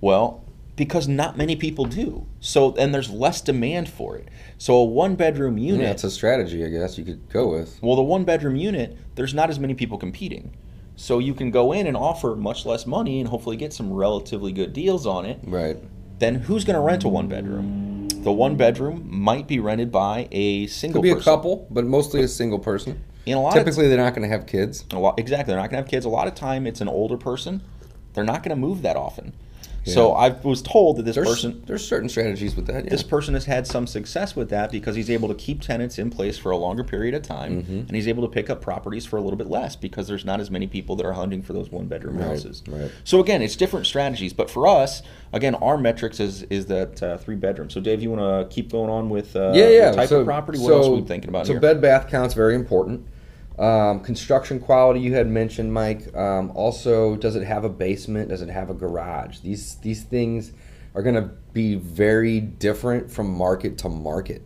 Well, 0.00 0.43
because 0.76 1.06
not 1.08 1.36
many 1.36 1.56
people 1.56 1.84
do. 1.84 2.26
So 2.40 2.74
and 2.76 2.94
there's 2.94 3.10
less 3.10 3.40
demand 3.40 3.88
for 3.88 4.16
it. 4.16 4.28
So 4.58 4.74
a 4.76 4.84
one 4.84 5.14
bedroom 5.16 5.58
unit. 5.58 5.82
Yeah, 5.82 5.90
it's 5.90 6.04
a 6.04 6.10
strategy, 6.10 6.64
I 6.64 6.68
guess 6.68 6.98
you 6.98 7.04
could 7.04 7.28
go 7.30 7.48
with. 7.48 7.78
Well, 7.82 7.96
the 7.96 8.02
one 8.02 8.24
bedroom 8.24 8.56
unit, 8.56 8.96
there's 9.14 9.34
not 9.34 9.50
as 9.50 9.58
many 9.58 9.74
people 9.74 9.98
competing. 9.98 10.52
So 10.96 11.18
you 11.18 11.34
can 11.34 11.50
go 11.50 11.72
in 11.72 11.86
and 11.86 11.96
offer 11.96 12.36
much 12.36 12.64
less 12.64 12.86
money 12.86 13.18
and 13.20 13.28
hopefully 13.28 13.56
get 13.56 13.72
some 13.72 13.92
relatively 13.92 14.52
good 14.52 14.72
deals 14.72 15.06
on 15.06 15.26
it. 15.26 15.40
Right. 15.42 15.76
Then 16.20 16.36
who's 16.36 16.64
going 16.64 16.74
to 16.76 16.80
rent 16.80 17.02
a 17.04 17.08
one 17.08 17.26
bedroom? 17.26 18.08
The 18.08 18.32
one 18.32 18.56
bedroom 18.56 19.04
might 19.10 19.48
be 19.48 19.58
rented 19.58 19.90
by 19.90 20.28
a 20.30 20.66
single 20.68 21.02
Could 21.02 21.14
be 21.14 21.18
a 21.18 21.20
couple, 21.20 21.66
but 21.70 21.84
mostly 21.84 22.22
a 22.22 22.28
single 22.28 22.58
person. 22.60 23.02
In 23.26 23.36
a 23.36 23.42
lot 23.42 23.56
of- 23.56 23.64
Typically, 23.64 23.88
they're 23.88 23.98
not 23.98 24.14
going 24.14 24.28
to 24.28 24.34
have 24.34 24.46
kids. 24.46 24.84
A 24.92 24.98
lot, 24.98 25.18
exactly. 25.18 25.52
They're 25.52 25.60
not 25.60 25.70
going 25.70 25.82
to 25.82 25.84
have 25.84 25.90
kids. 25.90 26.04
A 26.04 26.08
lot 26.08 26.28
of 26.28 26.34
time, 26.34 26.66
it's 26.66 26.80
an 26.80 26.88
older 26.88 27.16
person. 27.16 27.62
They're 28.14 28.24
not 28.24 28.42
going 28.42 28.50
to 28.50 28.60
move 28.60 28.82
that 28.82 28.96
often. 28.96 29.32
So 29.86 30.12
I 30.12 30.30
was 30.30 30.62
told 30.62 30.96
that 30.96 31.02
this 31.04 31.14
There's 31.14 31.28
person 31.28 31.62
there's 31.66 31.86
certain 31.86 32.08
strategies 32.08 32.56
with 32.56 32.66
that. 32.66 32.84
Yeah. 32.84 32.90
this 32.90 33.02
person 33.02 33.34
has 33.34 33.44
had 33.44 33.66
some 33.66 33.86
success 33.86 34.34
with 34.34 34.48
that 34.50 34.72
because 34.72 34.96
he's 34.96 35.10
able 35.10 35.28
to 35.28 35.34
keep 35.34 35.60
tenants 35.60 35.98
in 35.98 36.10
place 36.10 36.38
for 36.38 36.50
a 36.50 36.56
longer 36.56 36.82
period 36.84 37.14
of 37.14 37.22
time 37.22 37.44
Mm-hmm. 37.62 37.78
and 37.80 37.90
he's 37.90 38.08
able 38.08 38.22
to 38.26 38.28
pick 38.32 38.48
up 38.48 38.62
properties 38.62 39.04
for 39.04 39.16
a 39.18 39.20
little 39.20 39.36
bit 39.36 39.48
less 39.48 39.76
because 39.76 40.08
there's 40.08 40.24
not 40.24 40.40
as 40.40 40.50
many 40.50 40.66
people 40.66 40.96
that 40.96 41.04
are 41.06 41.12
hunting 41.12 41.42
for 41.42 41.52
those 41.52 41.70
one 41.70 41.86
bedroom 41.86 42.16
Right, 42.16 42.28
houses 42.28 42.62
right. 42.68 42.90
so 43.04 43.20
again 43.20 43.42
it's 43.42 43.56
different 43.56 43.86
strategies 43.86 44.32
but 44.32 44.48
for 44.50 44.66
us 44.66 45.02
again 45.32 45.54
our 45.56 45.76
metrics 45.76 46.18
is 46.20 46.42
is 46.44 46.66
that 46.66 47.02
uh, 47.02 47.18
three 47.18 47.36
bedroom 47.36 47.68
so 47.70 47.80
dave 47.80 48.02
you 48.02 48.10
want 48.10 48.48
to 48.48 48.54
keep 48.54 48.72
going 48.72 48.88
on 48.90 49.10
with 49.10 49.36
uh, 49.36 49.52
yeah, 49.54 49.68
yeah. 49.68 49.90
the 49.90 49.96
type 49.96 50.08
so, 50.08 50.20
of 50.20 50.26
property 50.26 50.58
what 50.58 50.68
so, 50.68 50.76
else 50.78 50.86
are 50.88 50.92
we 50.92 51.02
thinking 51.02 51.28
about 51.28 51.46
so 51.46 51.52
here 51.52 51.60
bed 51.60 51.80
bath 51.80 52.08
count's 52.08 52.34
very 52.34 52.54
important. 52.54 53.06
Um, 53.58 54.00
construction 54.00 54.58
quality 54.58 55.00
you 55.00 55.14
had 55.14 55.28
mentioned, 55.28 55.72
Mike. 55.72 56.14
Um, 56.16 56.50
also, 56.54 57.16
does 57.16 57.36
it 57.36 57.44
have 57.44 57.64
a 57.64 57.68
basement? 57.68 58.30
Does 58.30 58.42
it 58.42 58.48
have 58.48 58.68
a 58.68 58.74
garage? 58.74 59.38
These 59.40 59.76
these 59.76 60.02
things 60.02 60.52
are 60.94 61.02
going 61.02 61.14
to 61.14 61.30
be 61.52 61.74
very 61.74 62.40
different 62.40 63.10
from 63.10 63.30
market 63.30 63.78
to 63.78 63.88
market. 63.88 64.42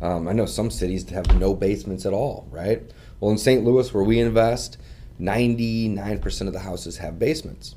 Um, 0.00 0.28
I 0.28 0.32
know 0.32 0.46
some 0.46 0.70
cities 0.70 1.08
have 1.10 1.38
no 1.38 1.54
basements 1.54 2.06
at 2.06 2.12
all, 2.12 2.48
right? 2.50 2.82
Well, 3.18 3.30
in 3.30 3.38
St. 3.38 3.64
Louis, 3.64 3.92
where 3.92 4.02
we 4.02 4.18
invest, 4.18 4.78
99% 5.20 6.46
of 6.46 6.52
the 6.52 6.60
houses 6.60 6.96
have 6.98 7.18
basements. 7.18 7.74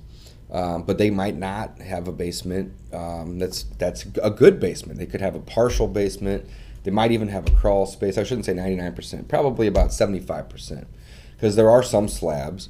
Um, 0.52 0.84
but 0.84 1.00
they 1.00 1.10
might 1.10 1.36
not 1.36 1.80
have 1.80 2.08
a 2.08 2.12
basement 2.12 2.74
um, 2.94 3.40
that's 3.40 3.64
that's 3.80 4.06
a 4.22 4.30
good 4.30 4.60
basement. 4.60 5.00
They 5.00 5.08
could 5.08 5.22
have 5.22 5.34
a 5.34 5.40
partial 5.40 5.88
basement. 5.88 6.48
They 6.84 6.92
might 6.92 7.12
even 7.12 7.30
have 7.30 7.48
a 7.48 7.52
crawl 7.52 7.86
space. 7.86 8.18
I 8.18 8.24
shouldn't 8.24 8.46
say 8.46 8.54
99%, 8.54 9.28
probably 9.28 9.68
about 9.68 9.90
75%, 9.90 10.86
because 11.36 11.56
there 11.56 11.70
are 11.70 11.84
some 11.84 12.08
slabs. 12.08 12.70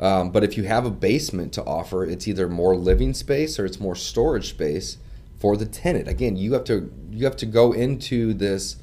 Um, 0.00 0.30
but 0.30 0.44
if 0.44 0.56
you 0.56 0.64
have 0.64 0.86
a 0.86 0.90
basement 0.90 1.52
to 1.54 1.64
offer, 1.64 2.04
it's 2.04 2.28
either 2.28 2.48
more 2.48 2.76
living 2.76 3.14
space 3.14 3.58
or 3.58 3.64
it's 3.64 3.80
more 3.80 3.96
storage 3.96 4.50
space 4.50 4.98
for 5.38 5.56
the 5.56 5.66
tenant. 5.66 6.08
Again, 6.08 6.36
you 6.36 6.52
have 6.52 6.64
to 6.64 6.92
you 7.10 7.24
have 7.24 7.36
to 7.36 7.46
go 7.46 7.72
into 7.72 8.32
this 8.32 8.76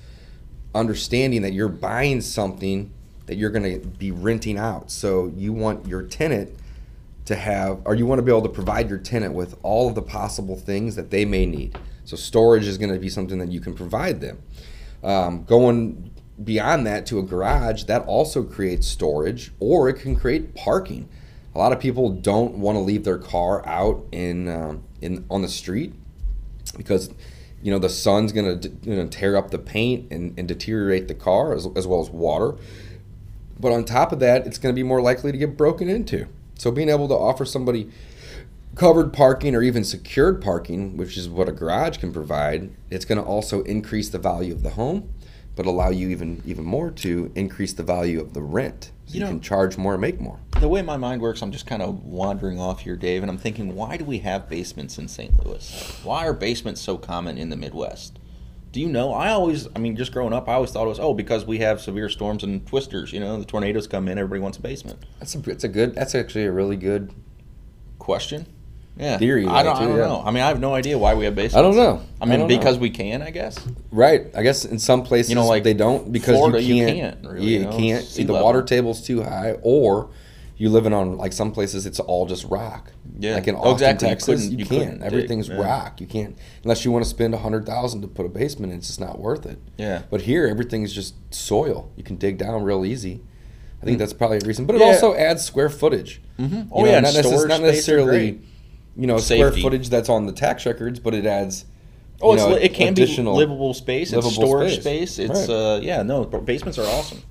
understanding 0.74 1.42
that 1.42 1.54
you're 1.54 1.70
buying 1.70 2.20
something 2.20 2.92
that 3.28 3.36
you're 3.36 3.50
going 3.50 3.82
to 3.82 3.88
be 3.88 4.12
renting 4.12 4.58
out. 4.58 4.92
So 4.92 5.32
you 5.36 5.54
want 5.54 5.88
your 5.88 6.04
tenant 6.04 6.56
to 7.26 7.36
have, 7.36 7.82
or 7.86 7.96
you 7.96 8.06
want 8.06 8.20
to 8.20 8.24
be 8.24 8.32
able 8.32 8.44
to 8.44 8.50
provide 8.50 8.90
your 8.90 9.00
tenant 9.00 9.34
with 9.34 9.58
all 9.64 9.90
of 9.90 9.96
the 9.96 10.02
possible 10.02 10.58
things 10.58 10.96
that 10.96 11.10
they 11.10 11.26
may 11.26 11.46
need. 11.46 11.78
So 12.06 12.16
storage 12.16 12.68
is 12.68 12.78
going 12.78 12.94
to 12.94 13.00
be 13.00 13.10
something 13.10 13.40
that 13.40 13.52
you 13.52 13.60
can 13.60 13.74
provide 13.74 14.22
them. 14.22 14.42
Um, 15.04 15.44
going 15.44 16.12
beyond 16.44 16.86
that 16.88 17.06
to 17.08 17.20
a 17.20 17.24
garage, 17.24 17.84
that 17.84 18.06
also 18.06 18.44
creates 18.44 18.88
storage, 18.88 19.52
or 19.60 19.90
it 19.90 19.96
can 19.96 20.16
create 20.16 20.56
parking. 20.56 21.10
A 21.54 21.58
lot 21.58 21.72
of 21.72 21.80
people 21.80 22.10
don't 22.10 22.58
want 22.58 22.76
to 22.76 22.80
leave 22.80 23.04
their 23.04 23.18
car 23.18 23.66
out 23.68 24.06
in 24.12 24.48
um, 24.50 24.84
in 25.02 25.26
on 25.30 25.42
the 25.42 25.48
street 25.48 25.94
because 26.78 27.10
you 27.62 27.72
know 27.72 27.80
the 27.80 27.90
sun's 27.90 28.32
going 28.32 28.60
to 28.60 28.70
you 28.84 28.96
know, 28.96 29.08
tear 29.08 29.38
up 29.38 29.52
the 29.52 29.58
paint 29.58 30.12
and, 30.12 30.38
and 30.38 30.48
deteriorate 30.48 31.08
the 31.08 31.14
car 31.16 31.54
as, 31.54 31.68
as 31.76 31.88
well 31.88 32.02
as 32.02 32.10
water 32.10 32.58
But 33.60 33.72
on 33.72 33.86
top 33.86 34.12
of 34.12 34.20
that, 34.20 34.46
it's 34.46 34.58
going 34.58 34.74
to 34.74 34.78
be 34.78 34.84
more 34.84 35.02
likely 35.02 35.32
to 35.32 35.38
get 35.38 35.56
broken 35.56 35.90
into. 35.90 36.28
So 36.58 36.72
being 36.72 36.90
able 36.90 37.08
to 37.08 37.16
offer 37.16 37.46
somebody 37.46 37.90
covered 38.76 39.14
parking 39.14 39.56
or 39.56 39.64
even 39.64 39.84
secured 39.84 40.42
parking, 40.42 40.98
which 40.98 41.18
is 41.18 41.30
what 41.30 41.50
a 41.50 41.52
garage 41.52 41.98
can 41.98 42.12
provide, 42.14 42.72
it's 42.90 43.06
going 43.06 43.18
to 43.18 43.24
also 43.24 43.64
increase 43.64 44.10
the 44.10 44.20
value 44.20 44.54
of 44.54 44.64
the 44.64 44.72
home, 44.72 45.14
but 45.56 45.66
allow 45.66 45.90
you 45.90 46.10
even 46.10 46.42
even 46.46 46.64
more 46.66 46.92
to 46.92 47.32
increase 47.36 47.74
the 47.74 47.84
value 47.84 48.20
of 48.20 48.34
the 48.34 48.42
rent. 48.42 48.92
So 49.06 49.14
You 49.14 49.20
you, 49.20 49.20
know- 49.22 49.30
can 49.32 49.42
charge 49.42 49.78
more 49.78 49.94
and 49.94 50.02
make 50.02 50.20
more. 50.20 50.40
The 50.60 50.70
way 50.70 50.82
my 50.82 50.98
mind 50.98 51.22
works, 51.22 51.42
I'm 51.42 51.52
just 51.52 51.68
kind 51.68 51.82
of 51.82 52.04
wandering 52.06 52.60
off 52.60 52.82
here, 52.82 52.96
Dave, 52.96 53.22
and 53.22 53.30
I'm 53.30 53.38
thinking, 53.38 53.76
why 53.76 53.98
do 53.98 54.06
we 54.06 54.20
have 54.20 54.48
basements 54.50 54.98
in 54.98 55.10
St. 55.10 55.46
Louis? 55.46 56.00
Why 56.04 56.26
are 56.26 56.34
basements 56.34 56.80
so 56.80 56.98
common 56.98 57.38
in 57.38 57.50
the 57.50 57.58
Midwest? 57.58 58.20
Do 58.72 58.80
you 58.80 58.88
know? 58.88 59.14
I 59.14 59.32
always, 59.32 59.68
I 59.76 59.80
mean, 59.80 59.96
just 59.98 60.12
growing 60.14 60.34
up, 60.34 60.48
I 60.50 60.54
always 60.54 60.72
thought 60.72 60.86
it 60.86 60.90
was, 60.90 61.00
oh, 61.00 61.14
because 61.14 61.46
we 61.46 61.60
have 61.60 61.82
severe 61.82 62.10
storms 62.10 62.44
and 62.44 62.66
twisters. 62.66 63.12
You 63.14 63.20
know, 63.20 63.38
the 63.38 63.46
tornadoes 63.46 63.86
come 63.88 64.08
in, 64.08 64.18
everybody 64.18 64.42
wants 64.42 64.58
a 64.58 64.62
basement. 64.62 65.06
That's 65.20 65.36
a 65.36 65.50
it's 65.50 65.64
a 65.64 65.70
good 65.70 65.94
that's 65.94 66.16
actually 66.16 66.46
a 66.46 66.52
really 66.52 66.78
good 66.78 67.14
Question? 68.06 68.46
Yeah. 68.98 69.18
Theory 69.18 69.46
I 69.46 69.62
don't, 69.64 69.76
I 69.76 69.80
don't 69.82 69.90
yeah. 69.98 70.06
know. 70.06 70.24
I 70.26 70.32
mean, 70.32 70.42
I 70.44 70.48
have 70.48 70.60
no 70.60 70.74
idea 70.74 70.98
why 70.98 71.16
we 71.16 71.26
have 71.26 71.36
basements. 71.36 71.56
I 71.56 71.62
don't 71.62 71.76
know. 71.76 72.02
I 72.22 72.26
mean, 72.26 72.34
I 72.34 72.38
don't 72.38 72.48
know. 72.50 72.58
because 72.58 72.78
we 72.80 72.90
can, 72.90 73.22
I 73.22 73.30
guess. 73.32 73.58
Right. 73.92 74.28
I 74.36 74.42
guess 74.42 74.64
in 74.64 74.80
some 74.80 75.04
places 75.04 75.30
You 75.30 75.36
know, 75.36 75.46
like 75.48 75.64
they 75.64 75.74
don't 75.74 76.12
because 76.14 76.38
Florida, 76.38 76.62
you 76.62 76.76
you 76.76 76.86
can't. 76.86 76.98
can't, 77.22 77.34
really, 77.34 77.46
you 77.46 77.60
you 77.60 77.66
know, 77.66 77.78
can't. 77.78 78.06
sea 78.06 78.24
the 78.24 78.32
level. 78.34 78.46
water 78.46 78.62
table's 78.64 79.02
too 79.06 79.22
high, 79.24 79.58
or 79.64 80.10
you're 80.58 80.70
living 80.72 80.94
on 80.94 81.18
like 81.18 81.34
some 81.34 81.52
places 81.52 81.86
it's 81.86 82.00
all 82.00 82.26
just 82.26 82.46
rock. 82.46 82.92
Yeah. 83.20 83.34
Like 83.36 83.48
in 83.50 83.56
Oh, 83.56 83.74
Austin, 83.74 83.90
exactly. 83.96 84.08
You 84.08 84.16
Texas, 84.16 84.46
you, 84.46 84.58
you 84.60 84.66
can't. 84.66 84.70
couldn't 84.70 84.94
dig, 85.00 85.08
Everything's 85.08 85.50
rock. 85.50 86.00
You 86.00 86.08
can't 86.08 86.38
unless 86.64 86.86
you 86.86 86.92
want 86.92 87.04
to 87.04 87.10
spend 87.10 87.34
a 87.34 87.38
hundred 87.40 87.66
thousand 87.66 88.02
to 88.02 88.08
put 88.08 88.26
a 88.26 88.30
basement. 88.30 88.72
in, 88.72 88.78
It's 88.80 88.88
just 88.88 89.02
not 89.02 89.20
worth 89.20 89.46
it. 89.46 89.60
Yeah. 89.78 90.04
But 90.10 90.22
here, 90.22 90.48
everything's 90.48 90.94
just 90.94 91.16
soil. 91.34 91.92
You 91.98 92.04
can 92.04 92.16
dig 92.16 92.38
down 92.38 92.64
real 92.64 92.86
easy. 92.86 93.22
I 93.82 93.86
think 93.86 94.00
that's 94.00 94.14
probably 94.14 94.38
a 94.38 94.46
reason. 94.48 94.66
But 94.66 94.78
it 94.78 94.82
Mm. 94.82 94.86
Yeah. 94.88 94.94
also 94.94 95.14
adds 95.16 95.44
square 95.44 95.70
footage. 95.70 96.22
Mhm. 96.40 96.52
You 96.52 96.68
Oh, 96.72 96.82
know, 96.86 96.90
yeah, 96.92 97.00
not, 97.02 97.14
and 97.16 97.26
necess- 97.26 97.28
storage 97.28 97.50
not 97.50 97.62
necessarily. 97.62 98.40
You 98.96 99.08
know, 99.08 99.18
square 99.18 99.50
Safety. 99.50 99.62
footage 99.62 99.90
that's 99.90 100.10
on 100.10 100.26
the 100.26 100.32
tax 100.32 100.66
records, 100.66 101.00
but 101.00 101.14
it 101.14 101.26
adds. 101.26 101.66
Oh, 102.22 102.34
it's, 102.34 102.44
know, 102.44 102.56
li- 102.56 102.62
it 102.62 102.74
can 102.74 102.94
be 102.94 103.06
livable 103.06 103.74
space. 103.74 104.14
It's 104.14 104.26
livable 104.26 104.32
storage 104.32 104.80
space. 104.80 105.16
space. 105.16 105.30
It's 105.30 105.50
Right. 105.50 105.76
uh, 105.76 105.80
yeah, 105.82 106.02
no, 106.02 106.24
basements 106.24 106.80
are 106.80 106.88
awesome. 106.88 107.22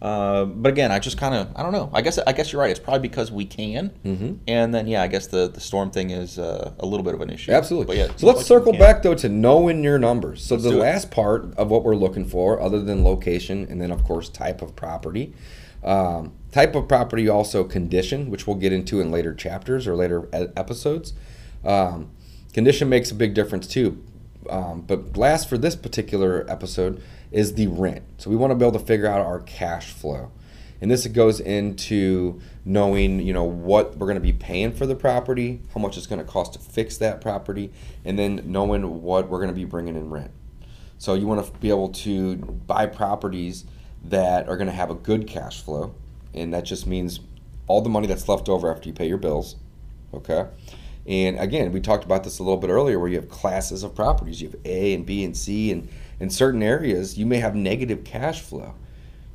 Uh, 0.00 0.44
but 0.44 0.68
again, 0.68 0.92
I 0.92 0.98
just 0.98 1.16
kind 1.16 1.34
of 1.34 1.48
I 1.56 1.62
don't 1.62 1.72
know. 1.72 1.88
I 1.94 2.02
guess 2.02 2.18
I 2.18 2.32
guess 2.32 2.52
you're 2.52 2.60
right. 2.60 2.70
It's 2.70 2.78
probably 2.78 3.08
because 3.08 3.32
we 3.32 3.46
can, 3.46 3.90
mm-hmm. 4.04 4.34
and 4.46 4.74
then 4.74 4.86
yeah, 4.86 5.02
I 5.02 5.06
guess 5.06 5.26
the 5.28 5.48
the 5.48 5.60
storm 5.60 5.90
thing 5.90 6.10
is 6.10 6.38
uh, 6.38 6.72
a 6.78 6.84
little 6.84 7.02
bit 7.02 7.14
of 7.14 7.22
an 7.22 7.30
issue. 7.30 7.50
Absolutely. 7.52 7.86
But 7.86 7.96
yeah, 7.96 8.16
so 8.16 8.26
let's 8.26 8.40
like 8.40 8.46
circle 8.46 8.72
back 8.74 9.02
though 9.02 9.14
to 9.14 9.28
knowing 9.30 9.82
your 9.82 9.98
numbers. 9.98 10.44
So 10.44 10.56
the 10.56 10.70
do 10.70 10.76
it. 10.76 10.80
last 10.82 11.10
part 11.10 11.54
of 11.56 11.70
what 11.70 11.82
we're 11.82 11.96
looking 11.96 12.26
for, 12.26 12.60
other 12.60 12.82
than 12.82 13.04
location, 13.04 13.66
and 13.70 13.80
then 13.80 13.90
of 13.90 14.04
course 14.04 14.28
type 14.28 14.60
of 14.60 14.76
property. 14.76 15.32
Um, 15.86 16.32
type 16.50 16.74
of 16.74 16.88
property 16.88 17.28
also 17.28 17.64
condition, 17.64 18.28
which 18.28 18.46
we'll 18.46 18.56
get 18.56 18.72
into 18.72 19.00
in 19.00 19.10
later 19.10 19.32
chapters 19.32 19.86
or 19.86 19.94
later 19.94 20.28
episodes. 20.32 21.14
Um, 21.64 22.10
condition 22.52 22.88
makes 22.88 23.10
a 23.10 23.14
big 23.14 23.34
difference 23.34 23.66
too. 23.66 24.02
Um, 24.50 24.82
but 24.82 25.16
last 25.16 25.48
for 25.48 25.56
this 25.56 25.76
particular 25.76 26.44
episode 26.48 27.02
is 27.30 27.54
the 27.54 27.66
rent. 27.68 28.02
So 28.18 28.30
we 28.30 28.36
want 28.36 28.50
to 28.50 28.54
be 28.54 28.64
able 28.64 28.78
to 28.78 28.84
figure 28.84 29.06
out 29.06 29.20
our 29.20 29.40
cash 29.40 29.92
flow. 29.92 30.32
And 30.80 30.90
this 30.90 31.06
goes 31.06 31.40
into 31.40 32.40
knowing, 32.64 33.20
you 33.20 33.32
know, 33.32 33.44
what 33.44 33.96
we're 33.96 34.06
going 34.06 34.16
to 34.16 34.20
be 34.20 34.32
paying 34.32 34.72
for 34.72 34.86
the 34.86 34.94
property, 34.94 35.62
how 35.72 35.80
much 35.80 35.96
it's 35.96 36.06
going 36.06 36.18
to 36.18 36.24
cost 36.24 36.52
to 36.52 36.58
fix 36.58 36.98
that 36.98 37.20
property, 37.20 37.72
and 38.04 38.18
then 38.18 38.42
knowing 38.44 39.02
what 39.02 39.28
we're 39.28 39.38
going 39.38 39.48
to 39.48 39.54
be 39.54 39.64
bringing 39.64 39.96
in 39.96 40.10
rent. 40.10 40.30
So 40.98 41.14
you 41.14 41.26
want 41.26 41.44
to 41.44 41.58
be 41.60 41.70
able 41.70 41.90
to 41.90 42.36
buy 42.36 42.86
properties 42.86 43.64
that 44.04 44.48
are 44.48 44.56
going 44.56 44.68
to 44.68 44.72
have 44.72 44.90
a 44.90 44.94
good 44.94 45.26
cash 45.26 45.62
flow, 45.62 45.94
and 46.34 46.52
that 46.54 46.64
just 46.64 46.86
means 46.86 47.20
all 47.66 47.80
the 47.80 47.88
money 47.88 48.06
that's 48.06 48.28
left 48.28 48.48
over 48.48 48.70
after 48.70 48.88
you 48.88 48.94
pay 48.94 49.08
your 49.08 49.18
bills. 49.18 49.56
Okay. 50.14 50.46
And 51.06 51.38
again, 51.38 51.72
we 51.72 51.80
talked 51.80 52.04
about 52.04 52.24
this 52.24 52.38
a 52.38 52.42
little 52.42 52.56
bit 52.56 52.70
earlier 52.70 52.98
where 52.98 53.08
you 53.08 53.16
have 53.16 53.28
classes 53.28 53.82
of 53.82 53.94
properties. 53.94 54.42
You 54.42 54.48
have 54.48 54.60
A 54.64 54.94
and 54.94 55.06
B 55.06 55.24
and 55.24 55.36
C, 55.36 55.70
and 55.70 55.88
in 56.18 56.30
certain 56.30 56.62
areas, 56.62 57.16
you 57.16 57.26
may 57.26 57.38
have 57.38 57.54
negative 57.54 58.04
cash 58.04 58.40
flow. 58.40 58.74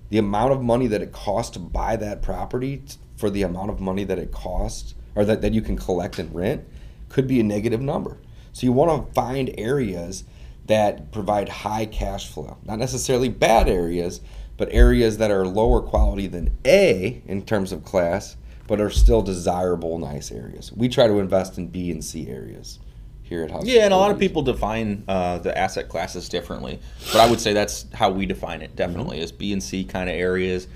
The 0.10 0.18
amount 0.18 0.52
of 0.52 0.62
money 0.62 0.88
that 0.88 1.02
it 1.02 1.14
costs 1.14 1.52
to 1.54 1.60
buy 1.60 1.96
that 1.98 2.22
property 2.22 2.84
for 3.16 3.30
the 3.30 3.44
amount 3.44 3.70
of 3.70 3.80
money 3.80 4.04
that 4.04 4.20
it 4.20 4.32
costs 4.32 4.96
or 5.16 5.24
that, 5.26 5.42
that 5.42 5.54
you 5.54 5.62
can 5.62 5.78
collect 5.78 6.20
and 6.20 6.34
rent 6.34 6.66
could 7.08 7.28
be 7.28 7.40
a 7.40 7.44
negative 7.44 7.82
number. 7.82 8.18
So 8.52 8.66
you 8.66 8.74
want 8.74 9.08
to 9.08 9.14
find 9.14 9.54
areas 9.58 10.24
that 10.68 11.12
provide 11.12 11.50
high 11.50 11.86
cash 11.86 12.30
flow. 12.30 12.58
Not 12.66 12.80
necessarily 12.80 13.30
bad 13.30 13.70
areas, 13.70 14.22
but 14.62 14.70
areas 14.72 15.18
that 15.18 15.32
are 15.32 15.48
lower 15.48 15.82
quality 15.82 16.28
than 16.28 16.56
A 16.66 17.20
in 17.26 17.42
terms 17.42 17.72
of 17.72 17.84
class, 17.84 18.38
but 18.68 18.80
are 18.80 18.92
still 18.92 19.24
desirable, 19.24 19.98
nice 19.98 20.32
areas. 20.32 20.72
We 20.72 20.88
try 20.88 21.08
to 21.08 21.18
invest 21.18 21.58
in 21.58 21.66
B 21.66 21.90
and 21.90 22.06
C 22.06 22.28
areas 22.30 22.78
here 23.24 23.44
at 23.44 23.50
House. 23.50 23.66
Yeah, 23.66 23.86
and 23.86 23.92
a 23.92 23.98
lot 23.98 24.12
of 24.12 24.20
people 24.20 24.44
define 24.44 25.04
uh, 25.08 25.40
the 25.40 25.58
asset 25.58 25.90
classes 25.90 26.30
differently, 26.30 26.80
but 27.12 27.22
I 27.22 27.28
would 27.28 27.42
say 27.42 27.54
that's 27.54 27.88
how 27.92 28.12
we 28.12 28.28
define 28.28 28.62
it. 28.62 28.76
Definitely 28.76 29.16
Mm-hmm. 29.18 29.24
as 29.24 29.32
B 29.32 29.52
and 29.52 29.64
C 29.64 29.84
kind 29.84 30.08
of 30.08 30.16
areas, 30.16 30.68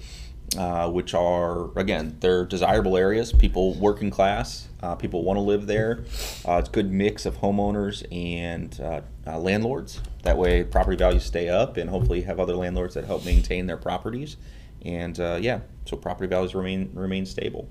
uh, 0.58 0.90
which 0.90 1.14
are 1.14 1.78
again 1.78 2.18
they're 2.20 2.46
desirable 2.46 2.98
areas. 2.98 3.32
People 3.32 3.74
working 3.76 4.10
class, 4.10 4.68
uh, 4.82 4.96
people 4.96 5.24
want 5.24 5.38
to 5.38 5.42
live 5.42 5.68
there. 5.68 6.06
Uh, 6.48 6.58
it's 6.58 6.70
a 6.70 6.72
good 6.72 6.92
mix 6.92 7.26
of 7.26 7.38
homeowners 7.38 8.06
and 8.12 8.80
uh, 8.80 9.02
uh, 9.28 9.40
landlords. 9.40 10.02
That 10.24 10.38
way, 10.38 10.64
property 10.64 10.98
values 10.98 11.24
stay 11.24 11.50
up, 11.50 11.78
and 11.78 11.90
hopefully 11.90 12.22
have 12.22 12.40
other 12.40 12.56
landlords 12.56 12.96
that 12.96 13.06
help 13.06 13.26
maintain 13.26 13.68
their 13.68 13.78
properties. 13.78 14.38
And 14.84 15.18
yeah, 15.18 15.62
so 15.86 15.98
property 15.98 16.28
values 16.28 16.54
remain 16.54 16.92
remain 16.94 17.26
stable. 17.26 17.70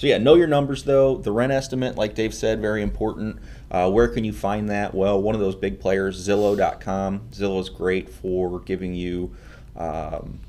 So 0.00 0.06
yeah, 0.06 0.16
know 0.16 0.34
your 0.34 0.46
numbers 0.46 0.84
though. 0.84 1.18
The 1.18 1.30
rent 1.30 1.52
estimate, 1.52 1.96
like 1.96 2.14
Dave 2.14 2.32
said, 2.32 2.58
very 2.58 2.80
important. 2.80 3.38
Uh, 3.70 3.90
where 3.90 4.08
can 4.08 4.24
you 4.24 4.32
find 4.32 4.70
that? 4.70 4.94
Well, 4.94 5.20
one 5.20 5.34
of 5.34 5.42
those 5.42 5.54
big 5.54 5.78
players, 5.78 6.26
Zillow.com. 6.26 7.20
Zillow 7.32 7.60
is 7.60 7.68
great 7.68 8.08
for 8.08 8.60
giving 8.60 8.94
you 8.94 9.36
um, 9.76 10.40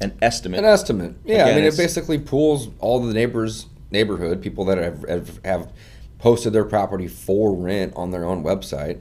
an 0.00 0.16
estimate. 0.22 0.58
An 0.60 0.64
estimate. 0.64 1.14
Yeah, 1.24 1.44
Again, 1.44 1.48
I 1.48 1.54
mean, 1.56 1.64
it 1.64 1.76
basically 1.76 2.18
pools 2.18 2.68
all 2.80 3.00
the 3.00 3.12
neighbors' 3.14 3.66
neighborhood, 3.90 4.42
people 4.42 4.64
that 4.66 4.78
have, 4.78 5.08
have, 5.08 5.40
have 5.44 5.72
posted 6.18 6.52
their 6.52 6.64
property 6.64 7.06
for 7.08 7.54
rent 7.54 7.92
on 7.96 8.10
their 8.10 8.24
own 8.24 8.42
website, 8.42 9.00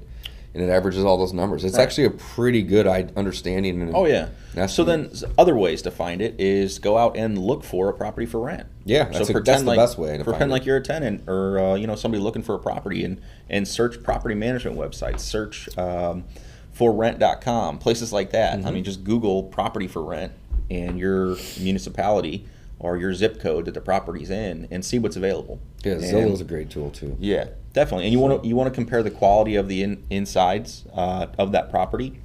and 0.54 0.62
it 0.62 0.70
averages 0.70 1.04
all 1.04 1.18
those 1.18 1.34
numbers. 1.34 1.64
It's 1.64 1.76
Right. 1.78 1.84
actually 1.84 2.06
a 2.06 2.10
pretty 2.12 2.62
good 2.62 2.86
I- 2.86 3.08
understanding. 3.16 3.82
And 3.82 3.96
Oh 3.96 4.06
yeah. 4.06 4.28
So 4.68 4.84
then, 4.84 5.10
other 5.36 5.56
ways 5.58 5.82
to 5.82 5.90
find 5.90 6.22
it 6.22 6.36
is 6.38 6.78
go 6.78 6.96
out 6.96 7.18
and 7.18 7.40
look 7.40 7.64
for 7.64 7.90
a 7.90 7.94
property 7.94 8.28
for 8.28 8.40
rent. 8.40 8.68
Yeah, 8.86 9.06
that's 9.06 9.30
a- 9.32 9.34
that's 9.34 9.64
the 9.64 9.76
best 9.76 9.98
way 9.98 10.16
to 10.18 10.24
pretend 10.24 10.42
find 10.42 10.52
it. 10.52 10.54
like 10.54 10.66
you're 10.68 10.78
a 10.78 10.84
tenant 10.84 11.24
or 11.28 11.58
uh, 11.58 11.74
you 11.76 11.88
know 11.88 11.96
somebody 11.96 12.22
looking 12.22 12.44
for 12.44 12.54
a 12.54 12.60
property 12.60 13.04
and 13.04 13.20
and 13.50 13.68
search 13.68 14.04
property 14.04 14.36
management 14.36 14.78
websites. 14.78 15.22
Search 15.22 15.76
um, 15.76 16.26
for 16.72 16.92
rent.com, 16.94 17.80
places 17.80 18.14
like 18.14 18.30
that. 18.32 18.60
Mm-hmm. 18.60 18.68
I 18.68 18.72
mean, 18.72 18.84
just 18.84 19.04
Google 19.04 19.42
property 19.44 19.88
for 19.88 20.04
rent 20.04 20.34
and 20.70 20.98
your 20.98 21.38
municipality 21.60 22.46
or 22.80 22.98
your 22.98 23.14
zip 23.14 23.40
code 23.40 23.66
that 23.66 23.74
the 23.74 23.82
property's 23.82 24.30
in 24.30 24.68
and 24.70 24.84
see 24.84 25.00
what's 25.00 25.16
available. 25.16 25.60
yeah, 25.84 25.96
Zillow's 25.96 26.42
a 26.42 26.46
great 26.46 26.70
tool 26.70 26.92
too. 26.92 27.16
yeah, 27.20 27.46
definitely. 27.74 28.06
And 28.06 28.14
you 28.14 28.20
want 28.20 28.42
to 28.42 28.48
you 28.48 28.56
want 28.56 28.68
to 28.68 28.76
compare 28.76 29.02
the 29.04 29.12
quality 29.12 29.56
of 29.56 29.68
the 29.68 29.84
in, 29.84 30.04
insides 30.10 30.86
uh, 30.94 31.28
of 31.38 31.52
that 31.54 31.70
property 31.70 32.20